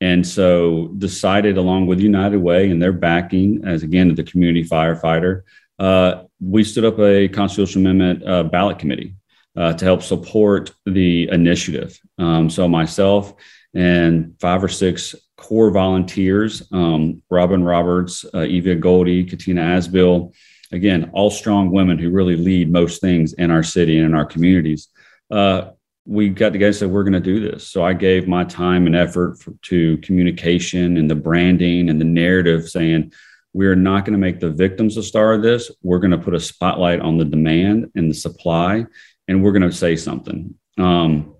And 0.00 0.26
so 0.26 0.88
decided 0.98 1.58
along 1.58 1.86
with 1.86 2.00
United 2.00 2.38
Way 2.38 2.70
and 2.70 2.80
their 2.80 2.92
backing 2.92 3.62
as 3.64 3.82
again 3.82 4.14
the 4.14 4.24
community 4.24 4.66
firefighter, 4.66 5.42
uh, 5.78 6.24
we 6.40 6.64
stood 6.64 6.84
up 6.84 6.98
a 6.98 7.28
constitutional 7.28 7.86
amendment 7.86 8.28
uh, 8.28 8.44
ballot 8.44 8.78
committee 8.78 9.14
uh, 9.56 9.72
to 9.74 9.84
help 9.84 10.02
support 10.02 10.72
the 10.86 11.28
initiative. 11.30 11.98
Um, 12.18 12.48
so 12.48 12.68
myself 12.68 13.34
and 13.74 14.34
five 14.40 14.64
or 14.64 14.68
six 14.68 15.14
core 15.36 15.70
volunteers, 15.70 16.62
um, 16.72 17.22
Robin 17.30 17.62
Roberts, 17.62 18.24
uh, 18.34 18.42
Eva 18.42 18.74
Goldie, 18.74 19.24
Katina 19.24 19.62
Asbill, 19.62 20.34
again, 20.72 21.10
all 21.12 21.30
strong 21.30 21.70
women 21.70 21.98
who 21.98 22.10
really 22.10 22.36
lead 22.36 22.70
most 22.70 23.00
things 23.00 23.32
in 23.34 23.50
our 23.50 23.62
city 23.62 23.98
and 23.98 24.06
in 24.06 24.14
our 24.14 24.26
communities 24.26 24.88
uh, 25.30 25.70
we 26.06 26.28
got 26.28 26.52
together 26.52 26.68
and 26.68 26.76
said 26.76 26.90
we're 26.90 27.04
going 27.04 27.12
to 27.12 27.20
do 27.20 27.40
this. 27.40 27.68
So 27.68 27.84
I 27.84 27.92
gave 27.92 28.26
my 28.26 28.44
time 28.44 28.86
and 28.86 28.96
effort 28.96 29.40
for, 29.40 29.52
to 29.62 29.98
communication 29.98 30.96
and 30.96 31.10
the 31.10 31.14
branding 31.14 31.88
and 31.88 32.00
the 32.00 32.04
narrative, 32.04 32.68
saying 32.68 33.12
we're 33.52 33.76
not 33.76 34.04
going 34.04 34.12
to 34.14 34.18
make 34.18 34.40
the 34.40 34.50
victims 34.50 34.96
a 34.96 35.02
star 35.02 35.34
of 35.34 35.42
this. 35.42 35.70
We're 35.82 35.98
going 35.98 36.12
to 36.12 36.18
put 36.18 36.34
a 36.34 36.40
spotlight 36.40 37.00
on 37.00 37.18
the 37.18 37.24
demand 37.24 37.90
and 37.94 38.10
the 38.10 38.14
supply, 38.14 38.86
and 39.28 39.42
we're 39.42 39.52
going 39.52 39.62
to 39.62 39.72
say 39.72 39.96
something. 39.96 40.54
Um, 40.78 41.34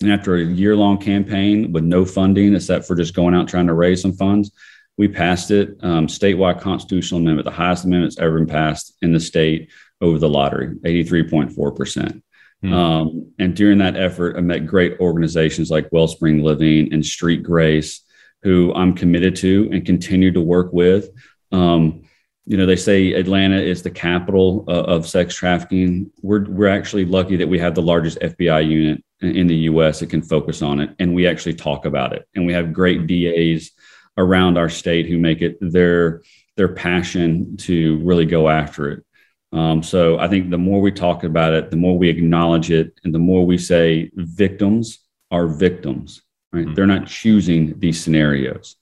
and 0.00 0.12
after 0.12 0.36
a 0.36 0.44
year 0.44 0.76
long 0.76 0.98
campaign 0.98 1.72
with 1.72 1.84
no 1.84 2.04
funding 2.04 2.54
except 2.54 2.86
for 2.86 2.94
just 2.94 3.14
going 3.14 3.34
out 3.34 3.48
trying 3.48 3.66
to 3.66 3.74
raise 3.74 4.02
some 4.02 4.12
funds, 4.12 4.50
we 4.98 5.08
passed 5.08 5.50
it. 5.50 5.76
Um, 5.82 6.06
statewide 6.06 6.60
constitutional 6.60 7.20
amendment, 7.20 7.44
the 7.44 7.50
highest 7.50 7.84
amendment 7.84 8.12
that's 8.12 8.22
ever 8.22 8.38
been 8.38 8.48
passed 8.48 8.96
in 9.02 9.12
the 9.12 9.20
state 9.20 9.70
over 10.00 10.18
the 10.18 10.28
lottery, 10.28 10.74
83.4%. 10.84 12.22
Mm-hmm. 12.64 12.74
Um, 12.74 13.32
and 13.38 13.54
during 13.54 13.78
that 13.78 13.96
effort, 13.96 14.36
I 14.36 14.40
met 14.40 14.66
great 14.66 14.98
organizations 15.00 15.70
like 15.70 15.92
Wellspring 15.92 16.42
Living 16.42 16.92
and 16.92 17.04
Street 17.04 17.42
Grace, 17.42 18.00
who 18.42 18.72
I'm 18.74 18.94
committed 18.94 19.36
to 19.36 19.68
and 19.72 19.84
continue 19.84 20.32
to 20.32 20.40
work 20.40 20.72
with. 20.72 21.10
Um, 21.52 22.04
you 22.46 22.56
know, 22.56 22.64
they 22.64 22.76
say 22.76 23.12
Atlanta 23.12 23.58
is 23.58 23.82
the 23.82 23.90
capital 23.90 24.64
uh, 24.68 24.84
of 24.84 25.06
sex 25.06 25.34
trafficking. 25.34 26.12
We're 26.22 26.44
we're 26.48 26.68
actually 26.68 27.04
lucky 27.04 27.36
that 27.36 27.48
we 27.48 27.58
have 27.58 27.74
the 27.74 27.82
largest 27.82 28.18
FBI 28.20 28.68
unit 28.68 29.04
in 29.20 29.48
the 29.48 29.56
U.S. 29.70 30.00
that 30.00 30.10
can 30.10 30.22
focus 30.22 30.62
on 30.62 30.78
it, 30.80 30.90
and 31.00 31.14
we 31.14 31.26
actually 31.26 31.54
talk 31.54 31.86
about 31.86 32.12
it. 32.12 32.28
And 32.34 32.46
we 32.46 32.52
have 32.52 32.72
great 32.72 33.06
DAs 33.08 33.72
around 34.16 34.58
our 34.58 34.68
state 34.68 35.06
who 35.06 35.18
make 35.18 35.42
it 35.42 35.58
their 35.60 36.22
their 36.56 36.68
passion 36.68 37.56
to 37.58 37.98
really 38.04 38.26
go 38.26 38.48
after 38.48 38.90
it. 38.90 39.04
Um, 39.52 39.82
so 39.82 40.18
I 40.18 40.28
think 40.28 40.50
the 40.50 40.58
more 40.58 40.80
we 40.80 40.92
talk 40.92 41.24
about 41.24 41.54
it, 41.54 41.70
the 41.70 41.76
more 41.76 41.96
we 41.96 42.08
acknowledge 42.08 42.70
it, 42.70 42.98
and 43.04 43.14
the 43.14 43.18
more 43.18 43.46
we 43.46 43.58
say 43.58 44.10
victims 44.14 44.98
are 45.30 45.46
victims. 45.46 46.22
Right? 46.52 46.64
Mm-hmm. 46.64 46.74
They're 46.74 46.86
not 46.86 47.06
choosing 47.06 47.78
these 47.78 48.02
scenarios 48.02 48.76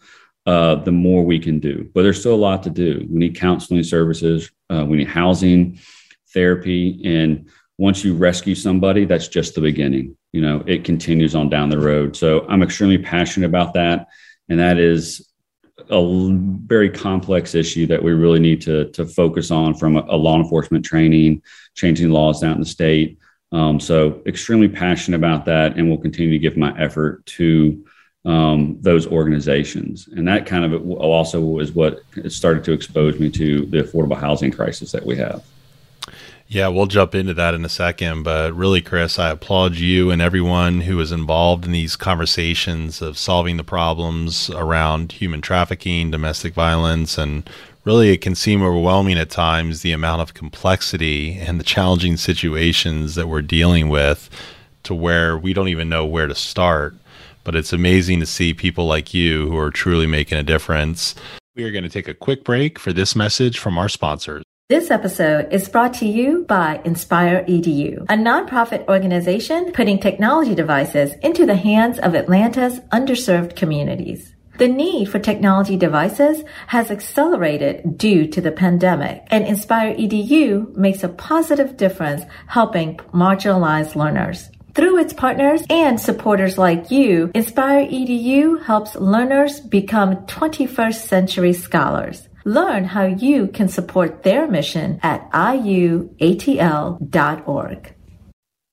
uh, 0.47 0.76
the 0.76 0.92
more 0.92 1.25
we 1.25 1.38
can 1.38 1.59
do. 1.59 1.90
But 1.94 2.02
there's 2.02 2.21
still 2.21 2.35
a 2.35 2.37
lot 2.37 2.62
to 2.64 2.71
do. 2.71 3.06
We 3.11 3.18
need 3.18 3.37
counseling 3.37 3.83
services, 3.83 4.50
uh, 4.71 4.85
we 4.87 4.99
need 4.99 5.09
housing, 5.09 5.78
therapy, 6.33 7.00
and 7.04 7.49
once 7.78 8.04
you 8.04 8.14
rescue 8.14 8.54
somebody, 8.54 9.04
that's 9.04 9.28
just 9.28 9.54
the 9.54 9.61
beginning. 9.61 10.16
You 10.33 10.42
know, 10.42 10.62
it 10.66 10.85
continues 10.85 11.35
on 11.35 11.49
down 11.49 11.71
the 11.71 11.80
road. 11.80 12.16
So 12.16 12.47
I'm 12.49 12.62
extremely 12.62 12.99
passionate 12.99 13.47
about 13.47 13.75
that, 13.75 14.09
and 14.49 14.59
that 14.61 14.78
is 14.78 15.28
a 15.90 16.30
very 16.66 16.90
complex 16.90 17.54
issue 17.54 17.86
that 17.86 18.02
we 18.02 18.12
really 18.12 18.40
need 18.40 18.60
to 18.62 18.90
to 18.90 19.04
focus 19.06 19.50
on 19.50 19.74
from 19.74 19.96
a, 19.96 20.04
a 20.08 20.16
law 20.16 20.38
enforcement 20.38 20.84
training, 20.84 21.42
changing 21.74 22.10
laws 22.10 22.42
out 22.42 22.54
in 22.54 22.60
the 22.60 22.66
state. 22.66 23.18
Um, 23.52 23.78
so 23.78 24.22
extremely 24.26 24.68
passionate 24.68 25.16
about 25.16 25.44
that, 25.44 25.76
and 25.76 25.88
will 25.88 25.98
continue 25.98 26.32
to 26.32 26.38
give 26.38 26.56
my 26.56 26.76
effort 26.78 27.24
to 27.26 27.84
um, 28.24 28.78
those 28.80 29.06
organizations. 29.06 30.08
And 30.08 30.26
that 30.28 30.46
kind 30.46 30.64
of 30.64 30.90
also 30.90 31.40
was 31.40 31.72
what 31.72 32.00
started 32.28 32.64
to 32.64 32.72
expose 32.72 33.20
me 33.20 33.30
to 33.30 33.66
the 33.66 33.82
affordable 33.82 34.18
housing 34.18 34.50
crisis 34.50 34.92
that 34.92 35.04
we 35.04 35.16
have. 35.16 35.44
Yeah, 36.46 36.68
we'll 36.68 36.86
jump 36.86 37.14
into 37.14 37.34
that 37.34 37.54
in 37.54 37.64
a 37.64 37.68
second. 37.68 38.22
But 38.22 38.54
really, 38.54 38.80
Chris, 38.80 39.18
I 39.18 39.30
applaud 39.30 39.76
you 39.76 40.10
and 40.10 40.20
everyone 40.20 40.82
who 40.82 41.00
is 41.00 41.10
involved 41.10 41.64
in 41.64 41.72
these 41.72 41.96
conversations 41.96 43.00
of 43.00 43.18
solving 43.18 43.56
the 43.56 43.64
problems 43.64 44.50
around 44.50 45.12
human 45.12 45.40
trafficking, 45.40 46.10
domestic 46.10 46.54
violence, 46.54 47.18
and 47.18 47.48
really 47.84 48.10
it 48.10 48.20
can 48.20 48.34
seem 48.34 48.62
overwhelming 48.62 49.18
at 49.18 49.30
times 49.30 49.82
the 49.82 49.92
amount 49.92 50.22
of 50.22 50.34
complexity 50.34 51.38
and 51.38 51.58
the 51.58 51.64
challenging 51.64 52.16
situations 52.16 53.14
that 53.14 53.28
we're 53.28 53.42
dealing 53.42 53.88
with 53.88 54.28
to 54.84 54.94
where 54.94 55.36
we 55.38 55.54
don't 55.54 55.68
even 55.68 55.88
know 55.88 56.04
where 56.04 56.26
to 56.26 56.34
start 56.34 56.94
but 57.44 57.54
it's 57.54 57.72
amazing 57.72 58.20
to 58.20 58.26
see 58.26 58.54
people 58.54 58.86
like 58.86 59.14
you 59.14 59.48
who 59.48 59.58
are 59.58 59.70
truly 59.70 60.06
making 60.06 60.38
a 60.38 60.42
difference. 60.42 61.14
We 61.54 61.64
are 61.64 61.70
going 61.70 61.84
to 61.84 61.90
take 61.90 62.08
a 62.08 62.14
quick 62.14 62.42
break 62.42 62.78
for 62.78 62.92
this 62.92 63.14
message 63.14 63.58
from 63.58 63.78
our 63.78 63.88
sponsors. 63.88 64.42
This 64.71 64.90
episode 64.90 65.52
is 65.52 65.68
brought 65.68 65.92
to 66.00 66.06
you 66.06 66.47
by 66.49 66.80
Inspire 66.87 67.44
EDU, 67.47 68.04
a 68.04 68.14
nonprofit 68.14 68.88
organization 68.88 69.73
putting 69.73 70.00
technology 70.00 70.54
devices 70.54 71.12
into 71.23 71.44
the 71.44 71.54
hands 71.54 71.99
of 71.99 72.14
Atlanta's 72.14 72.80
underserved 72.90 73.56
communities. 73.56 74.35
The 74.56 74.68
need 74.68 75.11
for 75.11 75.18
technology 75.18 75.76
devices 75.76 76.44
has 76.68 76.90
accelerated 76.90 77.99
due 77.99 78.26
to 78.28 78.40
the 78.40 78.52
pandemic, 78.52 79.25
and 79.26 79.47
Inspire 79.47 79.94
EDU 79.97 80.75
makes 80.75 81.04
a 81.04 81.11
positive 81.11 81.76
difference 81.76 82.23
helping 82.47 82.97
marginalized 83.12 83.94
learners. 83.94 84.49
Through 84.75 84.99
its 84.99 85.12
partners 85.12 85.62
and 85.68 86.00
supporters 86.00 86.56
like 86.56 86.90
you, 86.90 87.30
Inspire 87.35 87.87
EDU 87.87 88.64
helps 88.64 88.97
learners 88.97 89.61
become 89.61 90.25
21st 90.25 91.06
century 91.06 91.52
scholars. 91.52 92.30
Learn 92.44 92.84
how 92.84 93.04
you 93.04 93.48
can 93.48 93.68
support 93.68 94.22
their 94.22 94.46
mission 94.46 95.00
at 95.02 95.30
iuatl.org. 95.32 96.14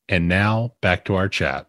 And 0.09 0.27
now 0.27 0.73
back 0.81 1.05
to 1.05 1.15
our 1.15 1.29
chat. 1.29 1.67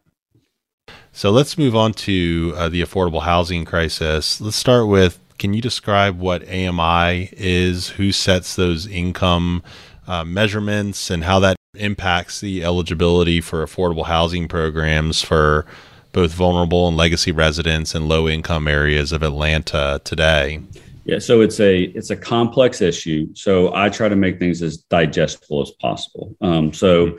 So 1.13 1.31
let's 1.31 1.57
move 1.57 1.77
on 1.77 1.93
to 1.93 2.55
uh, 2.57 2.69
the 2.69 2.83
affordable 2.83 3.23
housing 3.23 3.65
crisis. 3.65 4.41
Let's 4.41 4.57
start 4.57 4.89
with 4.89 5.21
can 5.39 5.55
you 5.55 5.61
describe 5.61 6.19
what 6.19 6.49
AMI 6.49 7.29
is, 7.33 7.91
who 7.91 8.13
sets 8.13 8.55
those 8.57 8.87
income 8.87 9.63
uh, 10.07 10.25
measurements, 10.25 11.11
and 11.11 11.25
how 11.25 11.39
that 11.41 11.57
impacts 11.75 12.41
the 12.41 12.65
eligibility 12.65 13.41
for 13.41 13.65
affordable 13.65 14.07
housing 14.07 14.47
programs 14.49 15.23
for 15.23 15.67
both 16.13 16.33
vulnerable 16.33 16.87
and 16.89 16.97
legacy 16.97 17.33
residents 17.33 17.95
in 17.95 18.09
low 18.09 18.29
income 18.29 18.69
areas 18.69 19.13
of 19.13 19.23
Atlanta 19.23 20.01
today? 20.05 20.61
Yeah, 21.05 21.19
so 21.19 21.41
it's 21.41 21.59
a 21.61 21.83
it's 21.83 22.11
a 22.11 22.17
complex 22.17 22.81
issue. 22.81 23.35
So 23.35 23.75
I 23.75 23.89
try 23.89 24.09
to 24.09 24.17
make 24.17 24.39
things 24.39 24.63
as 24.63 24.79
digestible 24.79 25.63
as 25.63 25.71
possible. 25.73 26.37
Um, 26.41 26.73
so, 26.73 27.19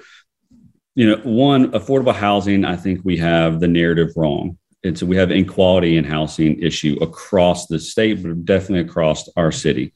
you 0.95 1.09
know, 1.09 1.21
one 1.23 1.71
affordable 1.71 2.15
housing, 2.15 2.63
I 2.63 2.77
think 2.77 3.01
we 3.03 3.17
have 3.17 3.59
the 3.59 3.67
narrative 3.67 4.13
wrong. 4.15 4.57
It's 4.83 5.03
we 5.03 5.17
have 5.17 5.31
inequality 5.31 5.97
in 5.97 6.05
housing 6.05 6.61
issue 6.61 6.97
across 7.01 7.67
the 7.67 7.79
state, 7.79 8.23
but 8.23 8.45
definitely 8.45 8.89
across 8.89 9.27
our 9.35 9.51
city 9.51 9.93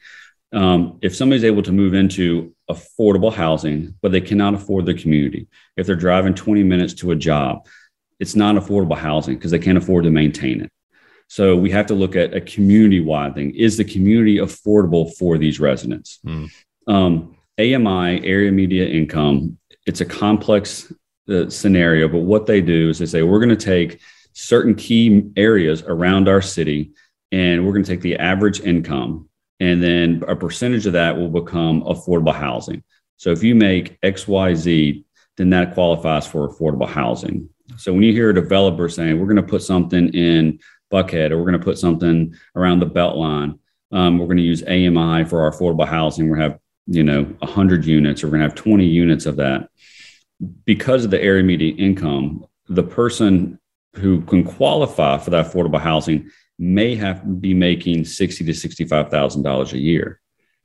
um, 0.53 0.98
if 1.01 1.15
somebody's 1.15 1.44
able 1.44 1.63
to 1.63 1.72
move 1.72 1.94
into 1.94 2.53
affordable 2.70 3.34
housing, 3.34 3.96
but 4.01 4.12
they 4.12 4.22
cannot 4.22 4.53
afford 4.53 4.86
the 4.86 4.94
community, 4.94 5.48
if 5.75 5.86
they're 5.86 5.96
driving 5.96 6.34
20 6.34 6.63
minutes 6.63 6.94
to 6.96 7.12
a 7.12 7.15
job, 7.15 7.67
it's 8.20 8.36
not 8.36 8.56
affordable 8.56 8.98
housing 8.98 9.36
because 9.36 9.51
they 9.51 9.60
can't 9.60 9.77
afford 9.77 10.06
to 10.06 10.10
maintain 10.10 10.62
it. 10.62 10.72
So 11.27 11.55
we 11.55 11.69
have 11.72 11.86
to 11.88 11.93
look 11.93 12.15
at 12.15 12.34
a 12.34 12.41
community 12.41 13.01
wide 13.01 13.36
thing. 13.36 13.53
Is 13.55 13.77
the 13.77 13.84
community 13.84 14.38
affordable 14.38 15.13
for 15.15 15.38
these 15.38 15.60
residents? 15.60 16.19
Mm. 16.25 16.50
Um, 16.88 17.38
AMI, 17.60 18.25
area 18.25 18.51
median 18.51 18.88
income, 18.88 19.57
it's 19.86 20.01
a 20.01 20.05
complex 20.05 20.91
uh, 21.29 21.50
scenario, 21.50 22.07
but 22.07 22.19
what 22.19 22.46
they 22.46 22.62
do 22.62 22.89
is 22.89 23.00
they 23.00 23.05
say, 23.05 23.24
we're 23.24 23.39
going 23.39 23.50
to 23.50 23.55
take 23.55 24.00
certain 24.34 24.75
key 24.75 25.29
areas 25.36 25.81
around 25.84 26.29
our 26.29 26.41
city 26.41 26.91
and 27.31 27.65
we're 27.65 27.74
going 27.74 27.84
to 27.84 27.91
take 27.91 28.01
the 28.01 28.17
average 28.17 28.62
income 28.62 29.27
and 29.60 29.81
then 29.81 30.24
a 30.27 30.36
percentage 30.36 30.86
of 30.86 30.93
that 30.93 31.17
will 31.17 31.29
become 31.29 31.81
affordable 31.84 32.34
housing. 32.34 32.84
So 33.17 33.31
if 33.31 33.43
you 33.43 33.55
make 33.55 34.00
XYZ, 34.01 35.03
then 35.38 35.50
that 35.50 35.74
qualifies 35.74 36.27
for 36.27 36.48
affordable 36.48 36.88
housing. 36.88 37.50
So 37.77 37.93
when 37.93 38.03
you 38.03 38.13
hear 38.13 38.29
a 38.29 38.36
developer 38.36 38.88
saying, 38.88 39.19
we're 39.19 39.25
going 39.25 39.38
to 39.38 39.43
put 39.43 39.63
something 39.63 40.10
in 40.13 40.60
Buckhead 40.91 41.32
or 41.32 41.38
we're 41.38 41.50
going 41.50 41.60
to 41.60 41.65
put 41.65 41.77
something 41.77 42.36
around 42.56 42.79
the 42.79 42.88
Beltline, 42.88 43.60
um, 43.91 44.17
we're 44.17 44.25
going 44.25 44.38
to 44.38 44.44
use 44.44 44.63
AMI 44.63 45.25
for 45.25 45.41
our 45.41 45.51
affordable 45.51 45.88
housing. 45.88 46.29
We're 46.29 46.38
going 46.38 46.50
to 46.50 46.53
have, 46.53 46.62
you 46.88 47.03
know, 47.03 47.24
100 47.24 47.86
units 47.86 48.24
or 48.24 48.27
we're 48.27 48.38
going 48.38 48.41
to 48.41 48.50
have 48.50 48.56
20 48.56 48.86
units 48.86 49.25
of 49.25 49.38
that. 49.38 49.70
Because 50.65 51.06
of 51.06 51.12
the 51.12 51.22
area 51.22 51.44
median 51.44 51.77
income, 51.77 52.46
the 52.70 52.84
person 52.84 53.60
who 53.96 54.22
can 54.22 54.44
qualify 54.44 55.17
for 55.17 55.32
that 55.32 55.48
affordable 55.48 55.79
housing 55.79 56.29
may 56.60 56.96
have 56.96 57.22
to 57.22 57.27
be 57.27 57.53
making 57.53 58.06
sixty 58.06 58.44
to 58.46 58.53
sixty-five 58.53 59.10
thousand 59.10 59.44
dollars 59.44 59.74
a 59.74 59.77
year. 59.77 60.22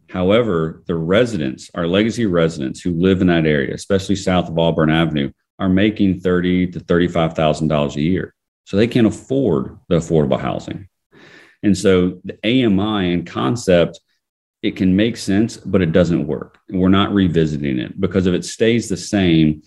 However, 0.09 0.83
the 0.87 0.95
residents, 0.95 1.71
our 1.75 1.87
legacy 1.87 2.27
residents 2.27 2.81
who 2.81 2.93
live 2.93 3.21
in 3.21 3.29
that 3.29 3.47
area, 3.47 3.75
especially 3.75 4.17
south 4.17 4.49
of 4.49 4.59
Auburn 4.59 4.91
Avenue, 4.91 5.33
are 5.59 5.69
making 5.69 6.21
thirty 6.21 6.67
to 6.67 6.81
thirty-five 6.81 7.35
thousand 7.35 7.69
dollars 7.69 7.97
a 7.97 8.03
year. 8.03 8.35
So 8.65 8.77
they 8.77 8.87
can't 8.87 9.07
afford 9.07 9.79
the 9.89 9.97
affordable 9.97 10.41
housing. 10.41 10.89
And 11.63 11.77
so 11.77 12.21
the 12.25 12.39
AMI 12.45 13.13
and 13.13 13.27
concept, 13.27 14.01
it 14.63 14.77
can 14.77 14.95
make 14.95 15.17
sense, 15.17 15.57
but 15.57 15.83
it 15.83 15.93
doesn't 15.93 16.27
work. 16.27 16.59
We're 16.71 16.89
not 16.89 17.13
revisiting 17.13 17.79
it 17.79 18.01
because 18.01 18.27
if 18.27 18.35
it 18.35 18.45
stays 18.45 18.89
the 18.89 18.97
same, 18.97 19.63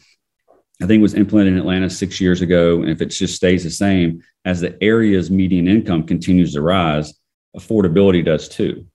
I 0.82 0.88
think 0.88 1.02
was 1.02 1.14
implemented 1.14 1.54
in 1.54 1.60
Atlanta 1.60 1.90
six 1.90 2.20
years 2.20 2.42
ago. 2.42 2.82
And 2.82 2.90
if 2.90 3.02
it 3.02 3.08
just 3.08 3.36
stays 3.36 3.64
the 3.64 3.70
same, 3.70 4.22
as 4.44 4.62
the 4.62 4.82
area's 4.84 5.32
median 5.32 5.68
income 5.68 6.04
continues 6.04 6.54
to 6.54 6.62
rise, 6.62 7.14
affordability 7.56 8.24
does 8.24 8.50
too. 8.50 8.86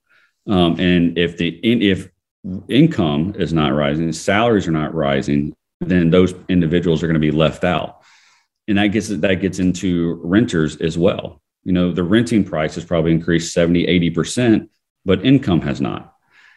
Um, 0.46 0.78
and 0.78 1.18
if 1.18 1.36
the 1.36 1.48
if 1.62 2.08
income 2.68 3.34
is 3.38 3.52
not 3.52 3.72
rising, 3.72 4.12
salaries 4.12 4.66
are 4.66 4.72
not 4.72 4.94
rising, 4.94 5.54
then 5.80 6.10
those 6.10 6.34
individuals 6.48 7.02
are 7.02 7.06
going 7.06 7.14
to 7.14 7.20
be 7.20 7.30
left 7.30 7.64
out. 7.64 8.02
And 8.70 8.78
that 8.78 8.86
gets 8.88 9.08
that 9.08 9.34
gets 9.40 9.58
into 9.58 10.20
renters 10.22 10.76
as 10.76 10.96
well. 10.96 11.42
You 11.64 11.72
know, 11.72 11.92
the 11.92 12.04
renting 12.04 12.44
price 12.44 12.76
has 12.76 12.84
probably 12.84 13.10
increased 13.10 13.52
70, 13.52 13.86
80%, 14.12 14.68
but 15.04 15.26
income 15.26 15.60
has 15.62 15.80
not. 15.80 16.14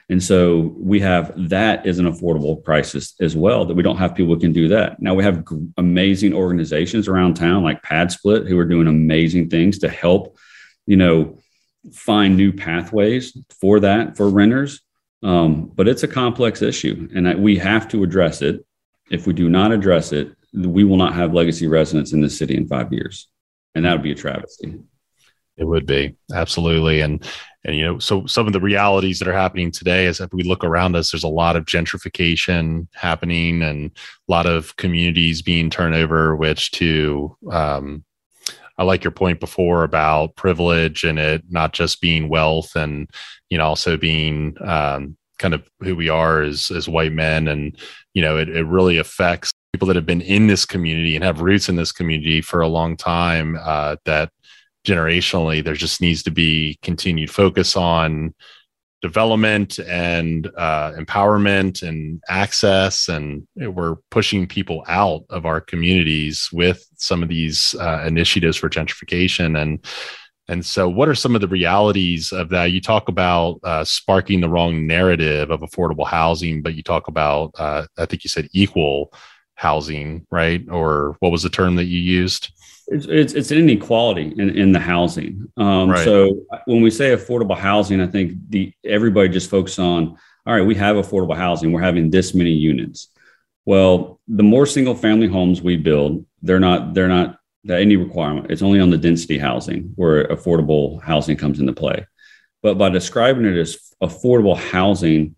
And 0.09 0.21
so 0.21 0.75
we 0.77 0.99
have 0.99 1.33
that 1.49 1.87
as 1.87 1.97
an 1.97 2.05
affordable 2.05 2.63
crisis 2.63 3.15
as 3.19 3.35
well, 3.35 3.65
that 3.65 3.73
we 3.73 3.81
don't 3.81 3.97
have 3.97 4.13
people 4.13 4.35
who 4.35 4.39
can 4.39 4.53
do 4.53 4.67
that. 4.67 5.01
Now 5.01 5.15
we 5.15 5.23
have 5.23 5.49
g- 5.49 5.67
amazing 5.77 6.33
organizations 6.35 7.07
around 7.07 7.33
town 7.33 7.63
like 7.63 7.81
PadSplit 7.81 8.47
who 8.47 8.59
are 8.59 8.65
doing 8.65 8.87
amazing 8.87 9.49
things 9.49 9.79
to 9.79 9.89
help, 9.89 10.37
you 10.85 10.97
know, 10.97 11.39
find 11.93 12.37
new 12.37 12.53
pathways 12.53 13.35
for 13.59 13.79
that 13.79 14.17
for 14.17 14.29
renters. 14.29 14.81
Um, 15.23 15.71
but 15.73 15.87
it's 15.87 16.03
a 16.03 16.07
complex 16.07 16.61
issue 16.61 17.09
and 17.15 17.41
we 17.41 17.57
have 17.57 17.87
to 17.89 18.03
address 18.03 18.43
it. 18.43 18.63
if 19.09 19.25
we 19.25 19.33
do 19.33 19.49
not 19.49 19.71
address 19.71 20.11
it, 20.11 20.35
we 20.53 20.83
will 20.83 20.97
not 20.97 21.13
have 21.13 21.33
legacy 21.33 21.67
residents 21.67 22.13
in 22.13 22.21
this 22.21 22.37
city 22.37 22.55
in 22.55 22.67
five 22.67 22.93
years. 22.93 23.27
And 23.75 23.85
that 23.85 23.93
would 23.93 24.03
be 24.03 24.11
a 24.11 24.15
travesty. 24.15 24.79
It 25.55 25.65
would 25.65 25.85
be 25.85 26.15
absolutely. 26.33 27.01
And, 27.01 27.23
and, 27.63 27.75
you 27.75 27.85
know, 27.85 27.99
so 27.99 28.25
some 28.25 28.47
of 28.47 28.53
the 28.53 28.59
realities 28.59 29.19
that 29.19 29.27
are 29.27 29.33
happening 29.33 29.71
today 29.71 30.05
is 30.05 30.17
that 30.17 30.33
we 30.33 30.43
look 30.43 30.63
around 30.63 30.95
us, 30.95 31.11
there's 31.11 31.23
a 31.23 31.27
lot 31.27 31.55
of 31.55 31.65
gentrification 31.65 32.87
happening 32.93 33.61
and 33.61 33.91
a 34.27 34.31
lot 34.31 34.47
of 34.47 34.75
communities 34.77 35.41
being 35.41 35.69
turned 35.69 35.95
over, 35.95 36.35
which 36.35 36.71
to, 36.71 37.37
um, 37.51 38.03
I 38.79 38.83
like 38.83 39.03
your 39.03 39.11
point 39.11 39.39
before 39.39 39.83
about 39.83 40.35
privilege 40.35 41.03
and 41.03 41.19
it 41.19 41.43
not 41.47 41.73
just 41.73 42.01
being 42.01 42.29
wealth 42.29 42.75
and, 42.75 43.07
you 43.51 43.59
know, 43.59 43.65
also 43.65 43.95
being, 43.95 44.57
um, 44.59 45.15
kind 45.37 45.53
of 45.53 45.69
who 45.81 45.95
we 45.95 46.09
are 46.09 46.41
as, 46.41 46.71
as 46.71 46.89
white 46.89 47.13
men. 47.13 47.47
And, 47.47 47.77
you 48.15 48.23
know, 48.23 48.37
it, 48.37 48.49
it 48.49 48.65
really 48.65 48.97
affects 48.97 49.51
people 49.73 49.87
that 49.87 49.95
have 49.95 50.05
been 50.05 50.21
in 50.21 50.45
this 50.45 50.65
community 50.65 51.15
and 51.15 51.25
have 51.25 51.41
roots 51.41 51.67
in 51.67 51.75
this 51.75 51.91
community 51.91 52.41
for 52.41 52.61
a 52.61 52.67
long 52.67 52.95
time 52.95 53.57
uh, 53.59 53.95
that 54.05 54.29
generationally 54.85 55.63
there 55.63 55.73
just 55.73 55.99
needs 55.99 56.21
to 56.21 56.29
be 56.29 56.77
continued 56.83 57.31
focus 57.31 57.75
on 57.75 58.35
development 59.01 59.79
and 59.79 60.47
uh, 60.57 60.91
empowerment 60.91 61.81
and 61.81 62.21
access. 62.29 63.09
And 63.09 63.47
we're 63.55 63.95
pushing 64.11 64.47
people 64.47 64.83
out 64.87 65.23
of 65.31 65.47
our 65.47 65.59
communities 65.59 66.49
with 66.53 66.87
some 66.97 67.23
of 67.23 67.29
these 67.29 67.75
uh, 67.79 68.03
initiatives 68.05 68.57
for 68.57 68.69
gentrification. 68.69 69.59
And 69.59 69.83
and 70.49 70.63
so 70.63 70.89
what 70.89 71.07
are 71.07 71.15
some 71.15 71.35
of 71.35 71.41
the 71.41 71.47
realities 71.47 72.33
of 72.33 72.49
that? 72.49 72.73
You 72.73 72.81
talk 72.81 73.07
about 73.07 73.59
uh, 73.63 73.85
sparking 73.85 74.41
the 74.41 74.49
wrong 74.49 74.85
narrative 74.85 75.49
of 75.49 75.61
affordable 75.61 76.05
housing 76.05 76.61
but 76.61 76.75
you 76.75 76.83
talk 76.83 77.07
about 77.07 77.51
uh, 77.57 77.85
i 77.97 78.05
think 78.05 78.25
you 78.25 78.29
said 78.29 78.49
equal 78.51 79.13
housing, 79.55 80.25
right? 80.31 80.61
Or 80.69 81.15
what 81.19 81.31
was 81.31 81.43
the 81.43 81.49
term 81.49 81.75
that 81.75 81.85
you 81.85 81.99
used? 81.99 82.51
It's, 82.87 83.05
it's, 83.05 83.33
it's 83.33 83.51
an 83.51 83.59
inequality 83.59 84.33
in, 84.37 84.49
in 84.57 84.71
the 84.71 84.79
housing. 84.79 85.49
Um, 85.57 85.89
right. 85.89 86.03
So 86.03 86.41
when 86.65 86.81
we 86.81 86.91
say 86.91 87.15
affordable 87.15 87.57
housing, 87.57 88.01
I 88.01 88.07
think 88.07 88.33
the 88.49 88.73
everybody 88.83 89.29
just 89.29 89.49
focuses 89.49 89.79
on, 89.79 90.17
all 90.45 90.53
right, 90.53 90.65
we 90.65 90.75
have 90.75 90.97
affordable 90.97 91.35
housing. 91.35 91.71
We're 91.71 91.81
having 91.81 92.09
this 92.09 92.33
many 92.33 92.51
units. 92.51 93.07
Well, 93.65 94.19
the 94.27 94.43
more 94.43 94.65
single 94.65 94.95
family 94.95 95.27
homes 95.27 95.61
we 95.61 95.77
build, 95.77 96.25
they're 96.41 96.59
not 96.59 96.93
they're 96.93 97.07
not 97.07 97.39
any 97.69 97.95
requirement. 97.95 98.51
It's 98.51 98.61
only 98.61 98.81
on 98.81 98.89
the 98.89 98.97
density 98.97 99.37
housing 99.37 99.93
where 99.95 100.27
affordable 100.27 101.01
housing 101.01 101.37
comes 101.37 101.59
into 101.59 101.71
play. 101.71 102.05
But 102.61 102.77
by 102.77 102.89
describing 102.89 103.45
it 103.45 103.57
as 103.57 103.77
affordable 104.01 104.57
housing, 104.57 105.35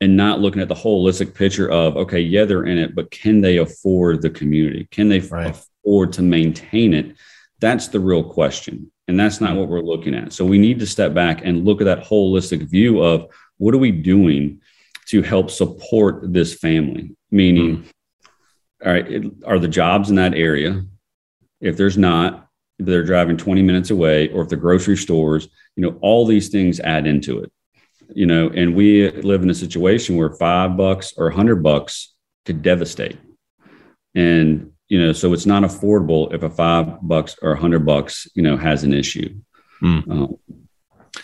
and 0.00 0.16
not 0.16 0.40
looking 0.40 0.62
at 0.62 0.68
the 0.68 0.74
holistic 0.74 1.34
picture 1.34 1.70
of 1.70 1.96
okay 1.96 2.20
yeah 2.20 2.44
they're 2.44 2.66
in 2.66 2.78
it 2.78 2.94
but 2.94 3.10
can 3.10 3.40
they 3.40 3.58
afford 3.58 4.22
the 4.22 4.30
community? 4.30 4.86
Can 4.90 5.08
they 5.08 5.20
right. 5.20 5.50
afford 5.50 6.12
to 6.14 6.22
maintain 6.22 6.94
it? 6.94 7.16
That's 7.60 7.88
the 7.88 8.00
real 8.00 8.24
question 8.24 8.90
and 9.08 9.18
that's 9.18 9.40
not 9.40 9.56
what 9.56 9.68
we're 9.68 9.80
looking 9.80 10.14
at. 10.14 10.32
So 10.32 10.44
we 10.44 10.58
need 10.58 10.78
to 10.80 10.86
step 10.86 11.14
back 11.14 11.40
and 11.44 11.64
look 11.64 11.80
at 11.80 11.84
that 11.84 12.04
holistic 12.04 12.68
view 12.68 13.02
of 13.02 13.26
what 13.56 13.74
are 13.74 13.78
we 13.78 13.90
doing 13.90 14.60
to 15.06 15.22
help 15.22 15.50
support 15.50 16.32
this 16.32 16.54
family? 16.54 17.16
Meaning 17.30 17.78
mm. 17.78 17.86
all 18.84 18.92
right 18.92 19.10
it, 19.10 19.32
are 19.46 19.58
the 19.58 19.68
jobs 19.68 20.10
in 20.10 20.16
that 20.16 20.34
area? 20.34 20.84
If 21.60 21.76
there's 21.76 21.98
not 21.98 22.48
they're 22.78 23.04
driving 23.04 23.36
20 23.36 23.62
minutes 23.62 23.90
away 23.90 24.28
or 24.30 24.42
if 24.42 24.48
the 24.48 24.56
grocery 24.56 24.96
stores 24.96 25.48
you 25.76 25.82
know 25.82 25.98
all 26.00 26.24
these 26.26 26.48
things 26.48 26.80
add 26.80 27.06
into 27.06 27.40
it 27.40 27.50
you 28.14 28.26
know, 28.26 28.48
and 28.50 28.74
we 28.74 29.10
live 29.10 29.42
in 29.42 29.50
a 29.50 29.54
situation 29.54 30.16
where 30.16 30.30
five 30.30 30.76
bucks 30.76 31.14
or 31.16 31.28
a 31.28 31.34
hundred 31.34 31.62
bucks 31.62 32.14
could 32.44 32.62
devastate. 32.62 33.18
And, 34.14 34.72
you 34.88 35.00
know, 35.00 35.12
so 35.12 35.32
it's 35.32 35.46
not 35.46 35.62
affordable 35.62 36.32
if 36.32 36.42
a 36.42 36.50
five 36.50 37.00
bucks 37.02 37.36
or 37.42 37.52
a 37.52 37.60
hundred 37.60 37.84
bucks, 37.84 38.26
you 38.34 38.42
know, 38.42 38.56
has 38.56 38.84
an 38.84 38.94
issue. 38.94 39.34
Mm. 39.82 40.10
Um, 40.10 40.36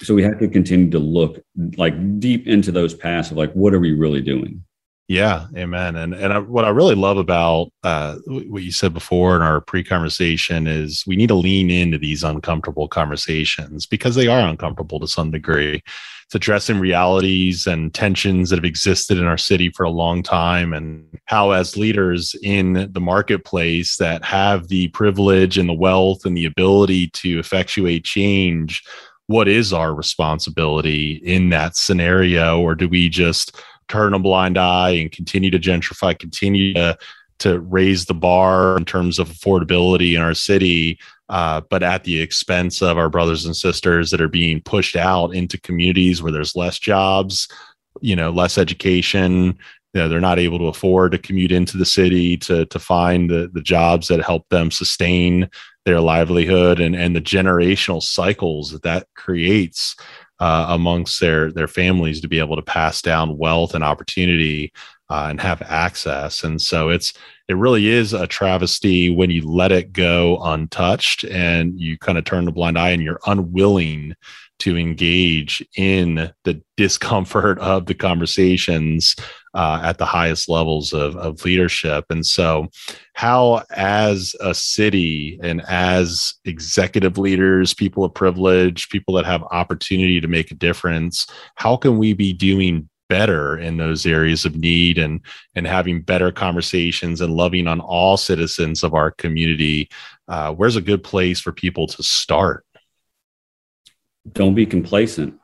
so 0.02 0.14
we 0.14 0.22
have 0.22 0.38
to 0.40 0.48
continue 0.48 0.90
to 0.90 0.98
look 0.98 1.42
like 1.76 2.20
deep 2.20 2.46
into 2.46 2.72
those 2.72 2.94
paths 2.94 3.30
of 3.30 3.36
like, 3.36 3.52
what 3.52 3.74
are 3.74 3.80
we 3.80 3.92
really 3.92 4.20
doing? 4.20 4.62
Yeah, 5.06 5.48
amen. 5.54 5.96
And 5.96 6.14
and 6.14 6.32
I, 6.32 6.38
what 6.38 6.64
I 6.64 6.70
really 6.70 6.94
love 6.94 7.18
about 7.18 7.70
uh, 7.82 8.16
what 8.26 8.62
you 8.62 8.72
said 8.72 8.94
before 8.94 9.36
in 9.36 9.42
our 9.42 9.60
pre-conversation 9.60 10.66
is 10.66 11.04
we 11.06 11.16
need 11.16 11.26
to 11.26 11.34
lean 11.34 11.70
into 11.70 11.98
these 11.98 12.24
uncomfortable 12.24 12.88
conversations 12.88 13.84
because 13.84 14.14
they 14.14 14.28
are 14.28 14.48
uncomfortable 14.48 14.98
to 15.00 15.06
some 15.06 15.30
degree. 15.30 15.82
It's 16.24 16.34
addressing 16.34 16.78
realities 16.78 17.66
and 17.66 17.92
tensions 17.92 18.50
that 18.50 18.56
have 18.56 18.64
existed 18.64 19.18
in 19.18 19.24
our 19.24 19.38
city 19.38 19.70
for 19.70 19.84
a 19.84 19.90
long 19.90 20.22
time, 20.22 20.72
and 20.72 21.06
how, 21.26 21.50
as 21.50 21.76
leaders 21.76 22.34
in 22.42 22.90
the 22.92 23.00
marketplace 23.00 23.96
that 23.96 24.24
have 24.24 24.68
the 24.68 24.88
privilege 24.88 25.58
and 25.58 25.68
the 25.68 25.74
wealth 25.74 26.24
and 26.24 26.36
the 26.36 26.46
ability 26.46 27.08
to 27.08 27.38
effectuate 27.38 28.04
change, 28.04 28.82
what 29.26 29.48
is 29.48 29.72
our 29.72 29.94
responsibility 29.94 31.20
in 31.24 31.50
that 31.50 31.76
scenario, 31.76 32.60
or 32.60 32.74
do 32.74 32.88
we 32.88 33.08
just 33.08 33.56
turn 33.88 34.14
a 34.14 34.18
blind 34.18 34.58
eye 34.58 34.90
and 34.90 35.12
continue 35.12 35.50
to 35.50 35.58
gentrify, 35.58 36.18
continue 36.18 36.74
to 36.74 36.96
to 37.40 37.58
raise 37.60 38.06
the 38.06 38.14
bar 38.14 38.76
in 38.76 38.84
terms 38.84 39.18
of 39.18 39.28
affordability 39.28 40.14
in 40.14 40.20
our 40.22 40.34
city, 40.34 40.98
uh, 41.28 41.62
but 41.70 41.82
at 41.82 42.04
the 42.04 42.20
expense 42.20 42.82
of 42.82 42.98
our 42.98 43.08
brothers 43.08 43.44
and 43.44 43.56
sisters 43.56 44.10
that 44.10 44.20
are 44.20 44.28
being 44.28 44.60
pushed 44.60 44.96
out 44.96 45.34
into 45.34 45.60
communities 45.60 46.22
where 46.22 46.32
there's 46.32 46.56
less 46.56 46.78
jobs, 46.78 47.48
you 48.00 48.14
know, 48.14 48.30
less 48.30 48.58
education. 48.58 49.56
You 49.94 50.00
know, 50.00 50.08
they're 50.08 50.20
not 50.20 50.38
able 50.38 50.58
to 50.58 50.66
afford 50.66 51.12
to 51.12 51.18
commute 51.18 51.52
into 51.52 51.78
the 51.78 51.86
city 51.86 52.36
to 52.38 52.66
to 52.66 52.78
find 52.78 53.30
the 53.30 53.48
the 53.52 53.62
jobs 53.62 54.08
that 54.08 54.20
help 54.22 54.48
them 54.50 54.70
sustain 54.70 55.48
their 55.86 56.00
livelihood 56.00 56.80
and 56.80 56.96
and 56.96 57.14
the 57.14 57.20
generational 57.20 58.02
cycles 58.02 58.72
that 58.72 58.82
that 58.82 59.06
creates 59.14 59.96
uh, 60.40 60.66
amongst 60.68 61.20
their 61.20 61.52
their 61.52 61.68
families 61.68 62.20
to 62.20 62.28
be 62.28 62.40
able 62.40 62.56
to 62.56 62.62
pass 62.62 63.00
down 63.00 63.38
wealth 63.38 63.74
and 63.74 63.84
opportunity 63.84 64.72
uh, 65.10 65.26
and 65.30 65.40
have 65.40 65.62
access. 65.62 66.42
And 66.44 66.60
so 66.60 66.88
it's 66.88 67.12
it 67.46 67.56
really 67.56 67.88
is 67.88 68.14
a 68.14 68.26
travesty 68.26 69.10
when 69.10 69.30
you 69.30 69.46
let 69.46 69.70
it 69.70 69.92
go 69.92 70.38
untouched 70.42 71.24
and 71.24 71.78
you 71.78 71.98
kind 71.98 72.16
of 72.16 72.24
turn 72.24 72.48
a 72.48 72.52
blind 72.52 72.78
eye 72.78 72.90
and 72.90 73.02
you're 73.02 73.20
unwilling 73.26 74.14
to 74.60 74.78
engage 74.78 75.66
in 75.76 76.32
the 76.44 76.62
discomfort 76.76 77.58
of 77.58 77.84
the 77.84 77.94
conversations 77.94 79.14
uh, 79.52 79.80
at 79.82 79.98
the 79.98 80.06
highest 80.06 80.48
levels 80.48 80.92
of, 80.92 81.16
of 81.16 81.44
leadership. 81.44 82.04
And 82.08 82.24
so, 82.24 82.68
how, 83.12 83.62
as 83.70 84.34
a 84.40 84.54
city 84.54 85.38
and 85.42 85.60
as 85.68 86.34
executive 86.44 87.18
leaders, 87.18 87.74
people 87.74 88.04
of 88.04 88.14
privilege, 88.14 88.88
people 88.88 89.14
that 89.14 89.26
have 89.26 89.42
opportunity 89.50 90.20
to 90.20 90.28
make 90.28 90.50
a 90.50 90.54
difference, 90.56 91.26
how 91.56 91.76
can 91.76 91.98
we 91.98 92.14
be 92.14 92.32
doing 92.32 92.88
better 93.08 93.58
in 93.58 93.76
those 93.76 94.06
areas 94.06 94.44
of 94.44 94.56
need 94.56 94.98
and 94.98 95.20
and 95.54 95.66
having 95.66 96.00
better 96.00 96.32
conversations 96.32 97.20
and 97.20 97.34
loving 97.34 97.66
on 97.66 97.80
all 97.80 98.16
citizens 98.16 98.82
of 98.82 98.94
our 98.94 99.10
community 99.10 99.88
uh, 100.28 100.52
where's 100.52 100.76
a 100.76 100.80
good 100.80 101.04
place 101.04 101.40
for 101.40 101.52
people 101.52 101.86
to 101.86 102.02
start? 102.02 102.64
Don't 104.32 104.54
be 104.54 104.66
complacent 104.66 105.38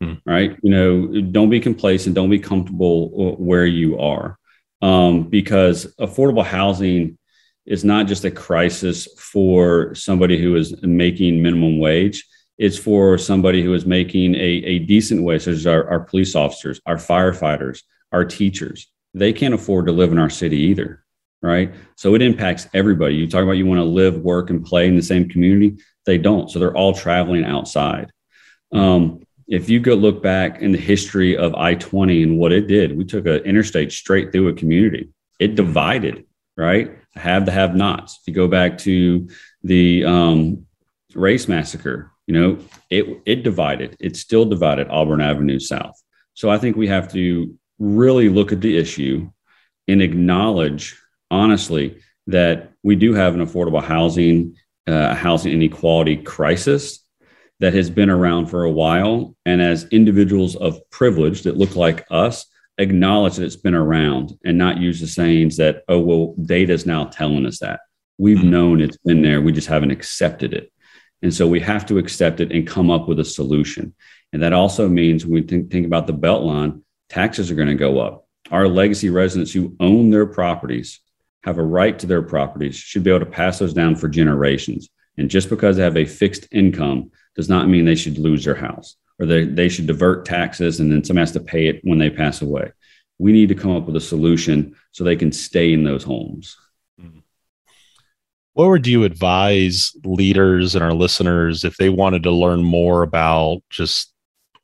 hmm. 0.00 0.14
right? 0.24 0.56
You 0.62 0.70
know 0.70 1.20
don't 1.20 1.50
be 1.50 1.60
complacent 1.60 2.14
don't 2.14 2.30
be 2.30 2.38
comfortable 2.38 3.36
where 3.36 3.66
you 3.66 3.98
are 3.98 4.38
um, 4.82 5.24
because 5.24 5.92
affordable 6.00 6.44
housing 6.44 7.18
is 7.66 7.84
not 7.84 8.06
just 8.06 8.24
a 8.24 8.30
crisis 8.30 9.06
for 9.18 9.94
somebody 9.94 10.40
who 10.40 10.56
is 10.56 10.80
making 10.82 11.42
minimum 11.42 11.78
wage 11.78 12.24
it's 12.58 12.78
for 12.78 13.16
somebody 13.16 13.62
who 13.62 13.72
is 13.72 13.86
making 13.86 14.34
a, 14.34 14.38
a 14.38 14.78
decent 14.80 15.22
wage 15.22 15.42
such 15.42 15.54
as 15.54 15.66
our, 15.66 15.88
our 15.88 16.00
police 16.00 16.34
officers 16.34 16.80
our 16.86 16.96
firefighters 16.96 17.82
our 18.12 18.24
teachers 18.24 18.88
they 19.14 19.32
can't 19.32 19.54
afford 19.54 19.86
to 19.86 19.92
live 19.92 20.12
in 20.12 20.18
our 20.18 20.30
city 20.30 20.56
either 20.56 21.04
right 21.40 21.74
so 21.96 22.14
it 22.14 22.22
impacts 22.22 22.68
everybody 22.74 23.14
you 23.14 23.28
talk 23.28 23.42
about 23.42 23.52
you 23.52 23.66
want 23.66 23.78
to 23.78 23.84
live 23.84 24.18
work 24.18 24.50
and 24.50 24.64
play 24.64 24.86
in 24.86 24.96
the 24.96 25.02
same 25.02 25.28
community 25.28 25.78
they 26.08 26.18
don't. 26.18 26.50
So 26.50 26.58
they're 26.58 26.74
all 26.74 26.94
traveling 26.94 27.44
outside. 27.44 28.10
Um, 28.72 29.20
if 29.46 29.68
you 29.68 29.78
go 29.78 29.92
look 29.92 30.22
back 30.22 30.62
in 30.62 30.72
the 30.72 30.78
history 30.78 31.36
of 31.36 31.54
I 31.54 31.74
20 31.74 32.22
and 32.22 32.38
what 32.38 32.50
it 32.50 32.66
did, 32.66 32.96
we 32.96 33.04
took 33.04 33.26
an 33.26 33.44
interstate 33.44 33.92
straight 33.92 34.32
through 34.32 34.48
a 34.48 34.54
community. 34.54 35.10
It 35.38 35.54
divided, 35.54 36.24
right? 36.56 36.96
Have 37.14 37.44
the 37.44 37.52
have 37.52 37.76
nots. 37.76 38.20
If 38.20 38.28
you 38.28 38.34
go 38.34 38.48
back 38.48 38.78
to 38.78 39.28
the 39.62 40.04
um, 40.06 40.66
race 41.14 41.46
massacre, 41.46 42.10
you 42.28 42.34
know, 42.38 42.58
it, 42.90 43.22
it 43.24 43.42
divided. 43.42 43.96
It 43.98 44.14
still 44.14 44.44
divided 44.44 44.88
Auburn 44.90 45.22
Avenue 45.22 45.58
South. 45.58 46.00
So 46.34 46.50
I 46.50 46.58
think 46.58 46.76
we 46.76 46.86
have 46.86 47.10
to 47.12 47.58
really 47.78 48.28
look 48.28 48.52
at 48.52 48.60
the 48.60 48.76
issue 48.76 49.30
and 49.88 50.02
acknowledge, 50.02 50.94
honestly, 51.30 52.00
that 52.26 52.72
we 52.82 52.96
do 52.96 53.14
have 53.14 53.34
an 53.34 53.44
affordable 53.44 53.82
housing 53.82 54.54
uh, 54.86 55.14
housing 55.14 55.52
inequality 55.52 56.16
crisis 56.16 57.04
that 57.60 57.74
has 57.74 57.90
been 57.90 58.10
around 58.10 58.46
for 58.46 58.64
a 58.64 58.70
while. 58.70 59.34
And 59.44 59.60
as 59.60 59.84
individuals 59.84 60.54
of 60.56 60.78
privilege 60.90 61.42
that 61.42 61.56
look 61.56 61.76
like 61.76 62.06
us, 62.10 62.46
acknowledge 62.76 63.36
that 63.36 63.44
it's 63.44 63.56
been 63.56 63.74
around 63.74 64.38
and 64.44 64.56
not 64.56 64.78
use 64.78 65.00
the 65.00 65.06
sayings 65.06 65.56
that, 65.56 65.82
oh, 65.88 65.98
well, 65.98 66.34
data 66.42 66.72
is 66.72 66.86
now 66.86 67.04
telling 67.04 67.46
us 67.46 67.58
that. 67.60 67.80
We've 68.18 68.38
mm-hmm. 68.38 68.50
known 68.50 68.80
it's 68.80 68.98
been 68.98 69.22
there. 69.22 69.40
We 69.40 69.52
just 69.52 69.68
haven't 69.68 69.90
accepted 69.90 70.52
it. 70.54 70.72
And 71.22 71.34
so 71.34 71.46
we 71.46 71.60
have 71.60 71.86
to 71.86 71.98
accept 71.98 72.40
it 72.40 72.52
and 72.52 72.66
come 72.66 72.90
up 72.90 73.08
with 73.08 73.18
a 73.18 73.24
solution. 73.24 73.94
And 74.32 74.42
that 74.42 74.52
also 74.52 74.88
means 74.88 75.24
when 75.24 75.34
we 75.34 75.42
think, 75.42 75.70
think 75.70 75.86
about 75.86 76.06
the 76.06 76.14
Beltline, 76.14 76.82
taxes 77.08 77.50
are 77.50 77.54
going 77.54 77.68
to 77.68 77.74
go 77.74 77.98
up. 77.98 78.26
Our 78.50 78.68
legacy 78.68 79.10
residents 79.10 79.52
who 79.52 79.76
own 79.80 80.10
their 80.10 80.26
properties 80.26 81.00
have 81.44 81.58
a 81.58 81.62
right 81.62 81.98
to 81.98 82.06
their 82.06 82.22
properties 82.22 82.76
should 82.76 83.04
be 83.04 83.10
able 83.10 83.20
to 83.20 83.26
pass 83.26 83.58
those 83.58 83.74
down 83.74 83.96
for 83.96 84.08
generations. 84.08 84.88
And 85.16 85.30
just 85.30 85.48
because 85.48 85.76
they 85.76 85.82
have 85.82 85.96
a 85.96 86.04
fixed 86.04 86.46
income 86.52 87.10
does 87.34 87.48
not 87.48 87.68
mean 87.68 87.84
they 87.84 87.94
should 87.94 88.18
lose 88.18 88.44
their 88.44 88.54
house 88.54 88.96
or 89.18 89.26
they, 89.26 89.44
they 89.44 89.68
should 89.68 89.86
divert 89.86 90.24
taxes 90.24 90.80
and 90.80 90.90
then 90.90 91.02
someone 91.02 91.22
has 91.22 91.32
to 91.32 91.40
pay 91.40 91.66
it 91.66 91.80
when 91.82 91.98
they 91.98 92.10
pass 92.10 92.42
away. 92.42 92.72
We 93.18 93.32
need 93.32 93.48
to 93.48 93.54
come 93.54 93.72
up 93.72 93.86
with 93.86 93.96
a 93.96 94.00
solution 94.00 94.76
so 94.92 95.02
they 95.02 95.16
can 95.16 95.32
stay 95.32 95.72
in 95.72 95.82
those 95.82 96.04
homes. 96.04 96.56
What 98.58 98.70
would 98.70 98.88
you 98.88 99.04
advise 99.04 99.92
leaders 100.04 100.74
and 100.74 100.82
our 100.82 100.92
listeners 100.92 101.62
if 101.62 101.76
they 101.76 101.90
wanted 101.90 102.24
to 102.24 102.32
learn 102.32 102.64
more 102.64 103.04
about 103.04 103.62
just 103.70 104.12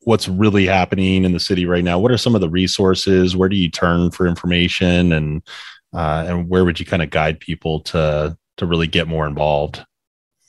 what's 0.00 0.26
really 0.26 0.66
happening 0.66 1.22
in 1.22 1.32
the 1.32 1.38
city 1.38 1.64
right 1.64 1.84
now? 1.84 2.00
What 2.00 2.10
are 2.10 2.18
some 2.18 2.34
of 2.34 2.40
the 2.40 2.50
resources? 2.50 3.36
Where 3.36 3.48
do 3.48 3.54
you 3.54 3.70
turn 3.70 4.10
for 4.10 4.26
information, 4.26 5.12
and 5.12 5.42
uh, 5.92 6.24
and 6.26 6.48
where 6.48 6.64
would 6.64 6.80
you 6.80 6.86
kind 6.86 7.04
of 7.04 7.10
guide 7.10 7.38
people 7.38 7.82
to 7.82 8.36
to 8.56 8.66
really 8.66 8.88
get 8.88 9.06
more 9.06 9.28
involved? 9.28 9.84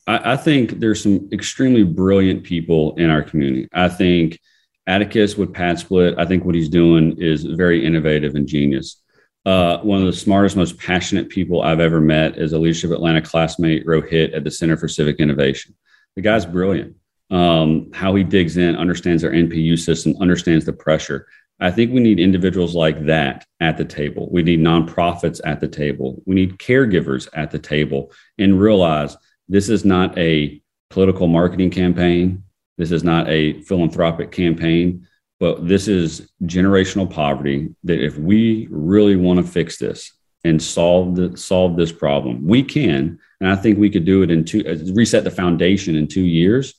I, 0.08 0.34
I 0.34 0.38
think 0.38 0.80
there's 0.80 1.04
some 1.04 1.30
extremely 1.32 1.84
brilliant 1.84 2.44
people 2.44 2.96
in 2.96 3.12
our 3.12 3.22
community. 3.22 3.70
I 3.74 3.90
think 3.90 4.40
Atticus 4.88 5.38
with 5.38 5.54
PadSplit, 5.54 6.16
I 6.18 6.26
think 6.26 6.46
what 6.46 6.56
he's 6.56 6.68
doing 6.68 7.16
is 7.20 7.44
very 7.44 7.86
innovative 7.86 8.34
and 8.34 8.48
genius. 8.48 9.04
Uh, 9.46 9.78
one 9.82 10.00
of 10.00 10.08
the 10.08 10.14
smartest, 10.14 10.56
most 10.56 10.78
passionate 10.80 11.30
people 11.30 11.62
I've 11.62 11.80
ever 11.80 12.02
met 12.02 12.38
is 12.38 12.54
a 12.54 12.60
Leadership 12.60 12.92
Atlanta 12.92 13.22
classmate, 13.22 13.86
Rohit, 13.86 14.36
at 14.36 14.44
the 14.44 14.50
Center 14.50 14.76
for 14.76 14.88
Civic 14.88 15.20
Innovation. 15.20 15.76
The 16.16 16.22
guy's 16.22 16.46
brilliant. 16.46 16.96
Um, 17.30 17.92
how 17.94 18.16
he 18.16 18.24
digs 18.24 18.58
in, 18.58 18.76
understands 18.76 19.24
our 19.24 19.32
NPU 19.32 19.78
system, 19.78 20.16
understands 20.20 20.66
the 20.66 20.74
pressure. 20.74 21.28
I 21.60 21.72
think 21.72 21.94
we 21.94 22.00
need 22.00 22.20
individuals 22.20 22.76
like 22.76 23.06
that 23.06 23.46
at 23.60 23.78
the 23.78 23.86
table. 23.86 24.30
We 24.32 24.44
need 24.44 24.60
nonprofits 24.60 25.40
at 25.46 25.62
the 25.62 25.68
table. 25.68 26.22
We 26.26 26.36
need 26.36 26.58
caregivers 26.58 27.28
at 27.34 27.52
the 27.52 27.60
table 27.60 28.12
and 28.38 28.60
realize 28.60 29.16
this 29.48 29.70
is 29.70 29.86
not 29.86 30.18
a 30.18 30.62
political 30.90 31.28
marketing 31.28 31.70
campaign. 31.70 32.44
This 32.78 32.92
is 32.92 33.04
not 33.04 33.30
a 33.30 33.62
philanthropic 33.62 34.32
campaign, 34.32 35.08
but 35.46 35.68
this 35.68 35.88
is 35.88 36.28
generational 36.46 37.08
poverty 37.08 37.70
that 37.84 38.04
if 38.04 38.18
we 38.18 38.68
really 38.72 39.16
want 39.16 39.38
to 39.38 39.46
fix 39.46 39.78
this 39.78 40.12
and 40.44 40.60
solve 40.60 41.16
the, 41.16 41.38
solve 41.38 41.78
this 41.78 41.92
problem, 41.92 42.48
we 42.48 42.64
can. 42.64 43.20
And 43.40 43.52
I 43.52 43.56
think 43.56 43.78
we 43.78 43.92
could 43.92 44.06
do 44.06 44.24
it 44.24 44.32
in 44.32 44.44
two, 44.44 44.64
uh, 44.66 44.92
reset 44.96 45.24
the 45.24 45.30
foundation 45.30 45.96
in 45.96 46.08
two 46.08 46.24
years. 46.24 46.74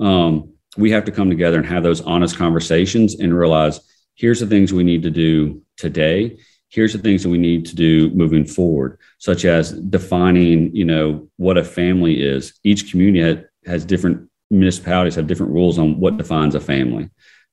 Um, 0.00 0.54
we 0.76 0.90
have 0.90 1.04
to 1.04 1.12
come 1.12 1.30
together 1.30 1.58
and 1.58 1.66
have 1.66 1.84
those 1.84 2.00
honest 2.00 2.36
conversations 2.36 3.20
and 3.20 3.38
realize 3.38 3.78
here's 4.16 4.40
the 4.40 4.48
things 4.48 4.72
we 4.72 4.82
need 4.82 5.04
to 5.04 5.12
do 5.12 5.62
today 5.76 6.36
here's 6.70 6.92
the 6.92 6.98
things 6.98 7.22
that 7.22 7.30
we 7.30 7.38
need 7.38 7.64
to 7.64 7.76
do 7.76 8.10
moving 8.10 8.44
forward 8.44 8.98
such 9.18 9.44
as 9.44 9.72
defining 9.72 10.74
you 10.74 10.84
know 10.84 11.28
what 11.36 11.56
a 11.56 11.64
family 11.64 12.20
is 12.20 12.58
each 12.64 12.90
community 12.90 13.24
has, 13.24 13.38
has 13.64 13.84
different 13.84 14.28
municipalities 14.50 15.14
have 15.14 15.28
different 15.28 15.52
rules 15.52 15.78
on 15.78 15.98
what 16.00 16.18
defines 16.18 16.54
a 16.54 16.60
family 16.60 17.08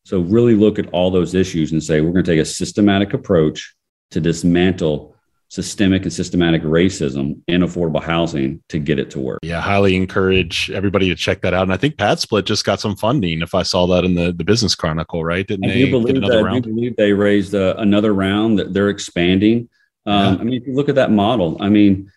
so 0.05 0.21
really 0.21 0.55
look 0.55 0.77
at 0.77 0.87
all 0.91 1.09
those 1.09 1.33
issues 1.33 1.71
and 1.71 1.83
say 1.83 1.99
we're 1.99 2.11
going 2.11 2.23
to 2.23 2.31
take 2.31 2.39
a 2.39 2.45
systematic 2.45 3.13
approach 3.13 3.75
to 4.11 4.21
dismantle 4.21 5.15
systemic 5.49 6.03
and 6.03 6.13
systematic 6.13 6.61
racism 6.61 7.41
in 7.47 7.61
affordable 7.61 8.03
housing 8.03 8.61
to 8.69 8.77
get 8.77 8.99
it 8.99 9.09
to 9.11 9.19
work. 9.19 9.39
Yeah, 9.41 9.61
highly 9.61 9.95
encourage 9.95 10.69
everybody 10.69 11.09
to 11.09 11.15
check 11.15 11.41
that 11.41 11.55
out. 11.55 11.63
And 11.63 11.73
I 11.73 11.77
think 11.77 11.95
PadSplit 11.95 12.45
just 12.45 12.65
got 12.65 12.79
some 12.79 12.95
funding. 12.95 13.41
If 13.41 13.55
I 13.55 13.63
saw 13.63 13.87
that 13.87 14.05
in 14.05 14.13
the, 14.13 14.31
the 14.31 14.43
Business 14.43 14.75
Chronicle, 14.75 15.25
right? 15.25 15.45
Didn't 15.45 15.65
I 15.65 15.73
they 15.73 15.89
believe 15.89 16.21
that, 16.21 16.43
round? 16.43 16.57
I 16.57 16.59
do 16.59 16.73
believe 16.73 16.95
they 16.97 17.13
raised 17.13 17.55
uh, 17.55 17.73
another 17.79 18.13
round 18.13 18.59
that 18.59 18.73
they're 18.73 18.89
expanding. 18.89 19.69
Um, 20.05 20.35
yeah. 20.35 20.41
I 20.41 20.43
mean, 20.43 20.61
if 20.61 20.67
you 20.67 20.75
look 20.75 20.89
at 20.89 20.95
that 20.95 21.11
model, 21.11 21.57
I 21.59 21.69
mean, 21.69 22.11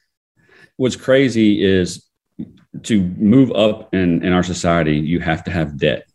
what's 0.76 0.96
crazy 0.96 1.64
is 1.64 2.06
to 2.82 3.00
move 3.00 3.50
up 3.52 3.94
in, 3.94 4.22
in 4.22 4.32
our 4.34 4.42
society, 4.42 4.98
you 4.98 5.20
have 5.20 5.44
to 5.44 5.50
have 5.50 5.78
debt, 5.78 6.06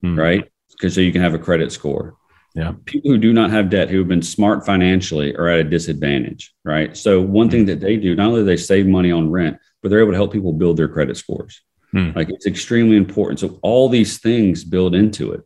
hmm. 0.00 0.16
right? 0.16 0.51
Because 0.82 0.96
so 0.96 1.00
you 1.00 1.12
can 1.12 1.22
have 1.22 1.32
a 1.32 1.38
credit 1.38 1.70
score. 1.70 2.16
Yeah. 2.56 2.72
People 2.86 3.12
who 3.12 3.18
do 3.18 3.32
not 3.32 3.50
have 3.50 3.70
debt, 3.70 3.88
who 3.88 3.98
have 3.98 4.08
been 4.08 4.20
smart 4.20 4.66
financially, 4.66 5.32
are 5.36 5.46
at 5.46 5.60
a 5.60 5.64
disadvantage, 5.64 6.52
right? 6.64 6.96
So, 6.96 7.20
one 7.20 7.48
thing 7.48 7.66
that 7.66 7.78
they 7.78 7.96
do, 7.96 8.16
not 8.16 8.26
only 8.26 8.40
do 8.40 8.44
they 8.44 8.56
save 8.56 8.88
money 8.88 9.12
on 9.12 9.30
rent, 9.30 9.58
but 9.80 9.88
they're 9.88 10.00
able 10.00 10.10
to 10.10 10.16
help 10.16 10.32
people 10.32 10.52
build 10.52 10.76
their 10.76 10.88
credit 10.88 11.16
scores. 11.16 11.62
Hmm. 11.92 12.10
Like 12.16 12.30
it's 12.30 12.46
extremely 12.46 12.96
important. 12.96 13.38
So, 13.38 13.60
all 13.62 13.88
these 13.88 14.18
things 14.18 14.64
build 14.64 14.96
into 14.96 15.32
it. 15.32 15.42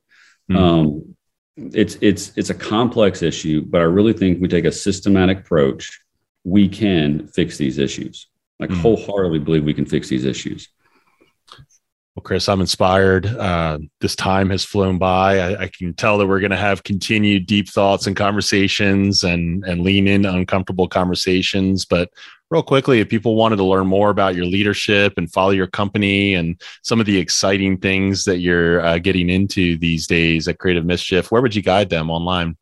Hmm. 0.49 0.57
Um, 0.57 1.17
it's 1.59 1.99
it's 2.01 2.33
it's 2.37 2.51
a 2.51 2.55
complex 2.55 3.23
issue, 3.23 3.61
but 3.61 3.83
I 3.83 3.85
really 3.85 4.15
think 4.15 4.41
we 4.41 4.49
take 4.49 4.65
a 4.65 4.73
systematic 4.73 5.41
approach, 5.41 6.01
we 6.45 6.67
can 6.67 7.29
fix 7.29 7.59
these 7.59 7.77
issues. 7.77 8.27
Like 8.59 8.71
hmm. 8.71 8.81
wholeheartedly 8.81 9.41
believe 9.41 9.65
we 9.65 9.75
can 9.75 9.87
fix 9.87 10.09
these 10.09 10.25
issues. 10.25 10.71
Well, 12.17 12.23
Chris, 12.23 12.49
I'm 12.49 12.63
inspired. 12.63 13.27
Uh, 13.27 13.79
this 14.01 14.17
time 14.17 14.49
has 14.49 14.65
flown 14.65 14.97
by. 14.97 15.39
I, 15.39 15.65
I 15.65 15.69
can 15.69 15.93
tell 15.93 16.17
that 16.17 16.27
we're 16.27 16.41
going 16.41 16.51
to 16.51 16.57
have 16.57 16.83
continued 16.83 17.45
deep 17.45 17.69
thoughts 17.69 18.07
and 18.07 18.17
conversations 18.17 19.23
and, 19.23 19.63
and 19.67 19.83
lean 19.83 20.09
into 20.09 20.33
uncomfortable 20.33 20.89
conversations. 20.89 21.85
But 21.85 22.09
real 22.51 22.63
quickly, 22.63 23.01
if 23.01 23.11
people 23.11 23.37
wanted 23.37 23.57
to 23.57 23.65
learn 23.65 23.87
more 23.87 24.09
about 24.09 24.35
your 24.35 24.47
leadership 24.47 25.13
and 25.19 25.31
follow 25.31 25.51
your 25.51 25.67
company 25.67 26.33
and 26.33 26.59
some 26.83 27.01
of 27.01 27.07
the 27.07 27.19
exciting 27.19 27.77
things 27.77 28.25
that 28.25 28.39
you're 28.39 28.81
uh, 28.81 28.97
getting 28.97 29.29
into 29.29 29.77
these 29.77 30.07
days 30.07 30.49
at 30.49 30.59
Creative 30.59 30.87
Mischief, 30.87 31.31
where 31.31 31.43
would 31.43 31.55
you 31.55 31.61
guide 31.61 31.91
them 31.91 32.09
online? 32.11 32.57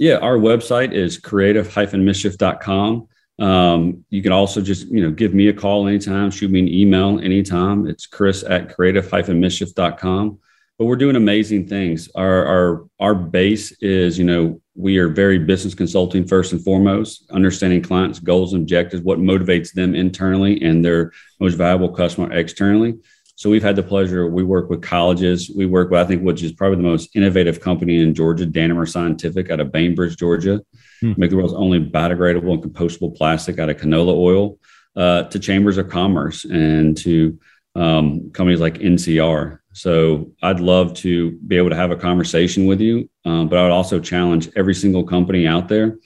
Yeah, 0.00 0.16
our 0.16 0.38
website 0.38 0.92
is 0.92 1.18
creative-mischief.com. 1.18 3.08
Um, 3.38 4.04
you 4.10 4.22
can 4.22 4.32
also 4.32 4.60
just, 4.60 4.88
you 4.88 5.02
know, 5.02 5.10
give 5.10 5.34
me 5.34 5.48
a 5.48 5.52
call 5.52 5.88
anytime, 5.88 6.30
shoot 6.30 6.50
me 6.50 6.60
an 6.60 6.68
email 6.68 7.18
anytime. 7.20 7.86
It's 7.86 8.06
chris 8.06 8.44
at 8.44 8.74
creative-mischief.com. 8.74 10.38
But 10.78 10.86
we're 10.86 10.96
doing 10.96 11.16
amazing 11.16 11.68
things. 11.68 12.08
Our, 12.14 12.44
our, 12.44 12.86
our 12.98 13.14
base 13.14 13.72
is, 13.80 14.18
you 14.18 14.24
know, 14.24 14.60
we 14.74 14.98
are 14.98 15.08
very 15.08 15.38
business 15.38 15.74
consulting 15.74 16.26
first 16.26 16.52
and 16.52 16.64
foremost, 16.64 17.30
understanding 17.30 17.82
clients' 17.82 18.18
goals 18.18 18.54
and 18.54 18.62
objectives, 18.62 19.02
what 19.02 19.18
motivates 19.18 19.72
them 19.72 19.94
internally 19.94 20.62
and 20.62 20.84
their 20.84 21.12
most 21.40 21.54
valuable 21.54 21.90
customer 21.90 22.32
externally. 22.32 22.94
So 23.42 23.50
we've 23.50 23.60
had 23.60 23.74
the 23.74 23.82
pleasure. 23.82 24.28
We 24.28 24.44
work 24.44 24.70
with 24.70 24.82
colleges. 24.82 25.50
We 25.50 25.66
work 25.66 25.90
with, 25.90 25.98
I 25.98 26.04
think, 26.04 26.22
which 26.22 26.44
is 26.44 26.52
probably 26.52 26.76
the 26.76 26.84
most 26.84 27.16
innovative 27.16 27.60
company 27.60 28.00
in 28.00 28.14
Georgia, 28.14 28.46
Danimer 28.46 28.88
Scientific, 28.88 29.50
out 29.50 29.58
of 29.58 29.72
Bainbridge, 29.72 30.16
Georgia. 30.16 30.62
Hmm. 31.00 31.14
Make 31.16 31.30
the 31.30 31.36
world's 31.36 31.52
only 31.52 31.84
biodegradable 31.84 32.52
and 32.52 32.62
compostable 32.62 33.16
plastic 33.16 33.58
out 33.58 33.68
of 33.68 33.78
canola 33.78 34.14
oil. 34.14 34.60
Uh, 34.94 35.24
to 35.24 35.40
chambers 35.40 35.76
of 35.76 35.88
commerce 35.88 36.44
and 36.44 36.96
to 36.98 37.36
um, 37.74 38.30
companies 38.30 38.60
like 38.60 38.74
NCR. 38.74 39.58
So 39.72 40.30
I'd 40.40 40.60
love 40.60 40.94
to 40.98 41.32
be 41.32 41.56
able 41.56 41.70
to 41.70 41.76
have 41.76 41.90
a 41.90 41.96
conversation 41.96 42.66
with 42.66 42.80
you, 42.80 43.10
um, 43.24 43.48
but 43.48 43.58
I 43.58 43.62
would 43.64 43.72
also 43.72 43.98
challenge 43.98 44.50
every 44.54 44.74
single 44.74 45.02
company 45.02 45.48
out 45.48 45.66
there, 45.66 45.98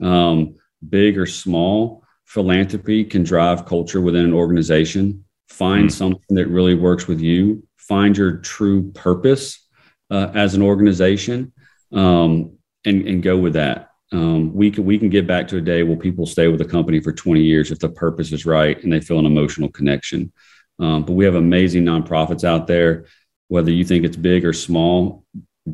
um, 0.00 0.56
big 0.88 1.18
or 1.18 1.26
small. 1.26 2.04
Philanthropy 2.26 3.02
can 3.02 3.24
drive 3.24 3.66
culture 3.66 4.00
within 4.00 4.26
an 4.26 4.34
organization 4.34 5.23
find 5.54 5.88
mm. 5.88 5.92
something 5.92 6.36
that 6.36 6.48
really 6.48 6.74
works 6.74 7.06
with 7.06 7.20
you, 7.20 7.66
find 7.76 8.16
your 8.16 8.38
true 8.38 8.90
purpose 8.92 9.66
uh, 10.10 10.30
as 10.34 10.54
an 10.54 10.62
organization, 10.62 11.52
um, 11.92 12.58
and, 12.84 13.06
and 13.06 13.22
go 13.22 13.38
with 13.38 13.54
that. 13.54 13.90
Um, 14.12 14.52
we 14.54 14.70
can 14.70 14.84
we 14.84 14.98
can 14.98 15.08
get 15.08 15.26
back 15.26 15.48
to 15.48 15.56
a 15.56 15.60
day 15.60 15.82
where 15.82 15.96
people 15.96 16.26
stay 16.26 16.48
with 16.48 16.60
a 16.60 16.64
company 16.64 17.00
for 17.00 17.12
20 17.12 17.40
years 17.40 17.70
if 17.70 17.78
the 17.78 17.88
purpose 17.88 18.32
is 18.32 18.46
right 18.46 18.80
and 18.82 18.92
they 18.92 19.00
feel 19.00 19.18
an 19.18 19.26
emotional 19.26 19.70
connection. 19.70 20.32
Um, 20.78 21.04
but 21.04 21.12
we 21.12 21.24
have 21.24 21.34
amazing 21.34 21.84
nonprofits 21.84 22.44
out 22.44 22.66
there. 22.66 23.06
Whether 23.48 23.70
you 23.70 23.84
think 23.84 24.04
it's 24.04 24.16
big 24.16 24.44
or 24.44 24.52
small, 24.52 25.24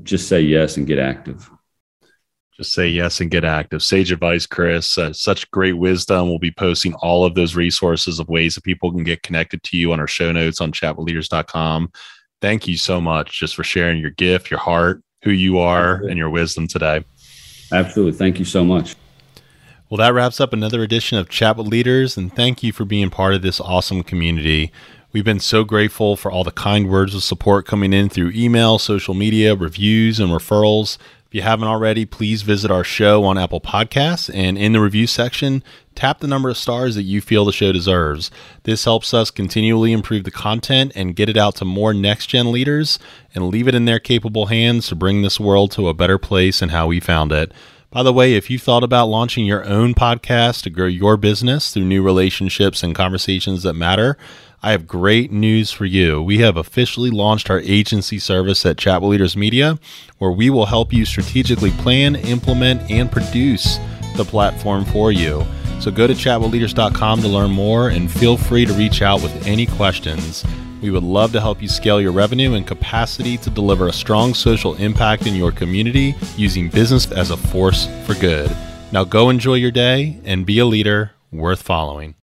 just 0.03 0.29
say 0.29 0.41
yes 0.41 0.77
and 0.77 0.87
get 0.87 0.99
active 0.99 1.51
just 2.61 2.75
say 2.75 2.87
yes 2.87 3.23
and 3.23 3.31
get 3.31 3.43
active. 3.43 3.83
Sage 3.83 4.13
advice, 4.13 4.45
Chris. 4.45 4.99
Uh, 4.99 5.15
such 5.15 5.51
great 5.51 5.79
wisdom. 5.79 6.29
We'll 6.29 6.39
be 6.39 6.51
posting 6.51 6.93
all 6.97 7.25
of 7.25 7.35
those 7.35 7.57
resources 7.57 8.19
of 8.19 8.29
ways 8.29 8.55
that 8.55 8.65
people 8.65 8.93
can 8.93 9.03
get 9.03 9.23
connected 9.23 9.63
to 9.63 9.79
you 9.79 9.95
on 9.95 9.99
our 9.99 10.07
show 10.07 10.31
notes 10.31 10.61
on 10.61 10.71
chatwithleaders.com. 10.71 11.91
Thank 12.43 12.69
you 12.69 12.77
so 12.77 13.01
much 13.01 13.41
just 13.41 13.57
for 13.57 13.65
sharing 13.65 13.99
your 13.99 14.11
gift, 14.11 14.51
your 14.51 14.61
heart, 14.61 15.03
who 15.23 15.31
you 15.31 15.59
are, 15.59 15.93
Absolutely. 15.93 16.11
and 16.11 16.19
your 16.19 16.29
wisdom 16.29 16.69
today. 16.69 17.03
Absolutely. 17.73 18.19
Thank 18.19 18.39
you 18.39 18.45
so 18.45 18.63
much. 18.63 18.95
Well, 19.89 19.97
that 19.99 20.13
wraps 20.13 20.39
up 20.39 20.53
another 20.53 20.83
edition 20.83 21.17
of 21.17 21.31
Chat 21.31 21.57
with 21.57 21.67
Leaders, 21.67 22.19
and 22.19 22.31
thank 22.35 22.63
you 22.63 22.73
for 22.73 22.85
being 22.85 23.09
part 23.09 23.33
of 23.33 23.41
this 23.41 23.59
awesome 23.59 24.03
community. 24.03 24.71
We've 25.13 25.25
been 25.25 25.41
so 25.41 25.65
grateful 25.65 26.15
for 26.15 26.31
all 26.31 26.45
the 26.45 26.53
kind 26.53 26.91
words 26.91 27.15
of 27.15 27.23
support 27.23 27.67
coming 27.67 27.95
in 27.95 28.11
through 28.11 28.33
email, 28.35 28.79
social 28.79 29.15
media, 29.15 29.55
reviews, 29.55 30.21
and 30.21 30.31
referrals. 30.31 30.99
If 31.31 31.37
you 31.37 31.43
haven't 31.43 31.69
already, 31.69 32.07
please 32.07 32.43
visit 32.43 32.73
our 32.73 32.83
show 32.83 33.23
on 33.23 33.39
Apple 33.39 33.61
Podcasts 33.61 34.29
and 34.35 34.59
in 34.59 34.73
the 34.73 34.81
review 34.81 35.07
section, 35.07 35.63
tap 35.95 36.19
the 36.19 36.27
number 36.27 36.49
of 36.49 36.57
stars 36.57 36.97
that 36.97 37.05
you 37.05 37.21
feel 37.21 37.45
the 37.45 37.53
show 37.53 37.71
deserves. 37.71 38.33
This 38.65 38.85
helps 38.85 39.15
us 39.15 39.31
continually 39.31 39.93
improve 39.93 40.25
the 40.25 40.33
content 40.33 40.91
and 40.97 41.15
get 41.15 41.29
it 41.29 41.37
out 41.37 41.55
to 41.55 41.65
more 41.65 41.95
next 41.95 42.27
gen 42.27 42.51
leaders 42.51 42.99
and 43.33 43.49
leave 43.49 43.69
it 43.69 43.77
in 43.77 43.85
their 43.85 44.01
capable 44.01 44.47
hands 44.47 44.89
to 44.89 44.97
bring 44.97 45.23
this 45.23 45.39
world 45.39 45.71
to 45.71 45.87
a 45.87 45.95
better 45.95 46.19
place 46.19 46.63
and 46.63 46.73
how 46.73 46.89
we 46.89 46.99
found 46.99 47.31
it. 47.31 47.53
By 47.93 48.03
the 48.03 48.13
way, 48.13 48.35
if 48.35 48.51
you've 48.51 48.63
thought 48.63 48.83
about 48.83 49.07
launching 49.07 49.47
your 49.47 49.65
own 49.65 49.95
podcast 49.95 50.63
to 50.63 50.71
grow 50.71 50.87
your 50.87 51.17
business 51.17 51.73
through 51.73 51.85
new 51.85 52.03
relationships 52.03 52.83
and 52.83 52.93
conversations 52.93 53.63
that 53.63 53.75
matter, 53.75 54.19
I 54.63 54.73
have 54.73 54.87
great 54.87 55.33
news 55.33 55.73
for 55.73 55.87
you. 55.87 56.23
We 56.23 56.39
have 56.39 56.59
officially 56.59 57.09
launched 57.09 57.49
our 57.49 57.61
agency 57.61 58.19
service 58.19 58.67
at 58.67 58.77
with 58.77 59.09
Leaders 59.09 59.35
Media, 59.35 59.79
where 60.19 60.31
we 60.31 60.51
will 60.51 60.67
help 60.67 60.93
you 60.93 61.07
strategically 61.07 61.71
plan, 61.71 62.17
implement, 62.17 62.91
and 62.91 63.11
produce 63.11 63.79
the 64.17 64.25
platform 64.25 64.85
for 64.85 65.13
you. 65.13 65.47
So 65.81 65.91
go 65.91 66.07
to 66.07 66.13
chatwithleaders.com 66.13 67.23
to 67.23 67.29
learn 67.29 67.51
more 67.53 67.89
and 67.89 68.11
feel 68.11 68.37
free 68.37 68.67
to 68.67 68.73
reach 68.75 69.01
out 69.01 69.23
with 69.23 69.47
any 69.47 69.65
questions. 69.65 70.45
We 70.83 70.91
would 70.91 71.05
love 71.05 71.33
to 71.33 71.41
help 71.41 71.63
you 71.63 71.69
scale 71.69 72.01
your 72.01 72.13
revenue 72.13 72.53
and 72.53 72.67
capacity 72.67 73.39
to 73.39 73.49
deliver 73.49 73.89
a 73.89 73.93
strong 73.93 74.35
social 74.35 74.75
impact 74.75 75.27
in 75.27 75.35
your 75.35 75.53
community 75.53 76.15
using 76.37 76.69
business 76.69 77.11
as 77.13 77.31
a 77.31 77.37
force 77.37 77.89
for 78.05 78.13
good. 78.15 78.55
Now 78.93 79.05
go 79.05 79.31
enjoy 79.31 79.55
your 79.55 79.71
day 79.71 80.21
and 80.25 80.45
be 80.45 80.59
a 80.59 80.67
leader 80.67 81.13
worth 81.33 81.63
following. 81.63 82.15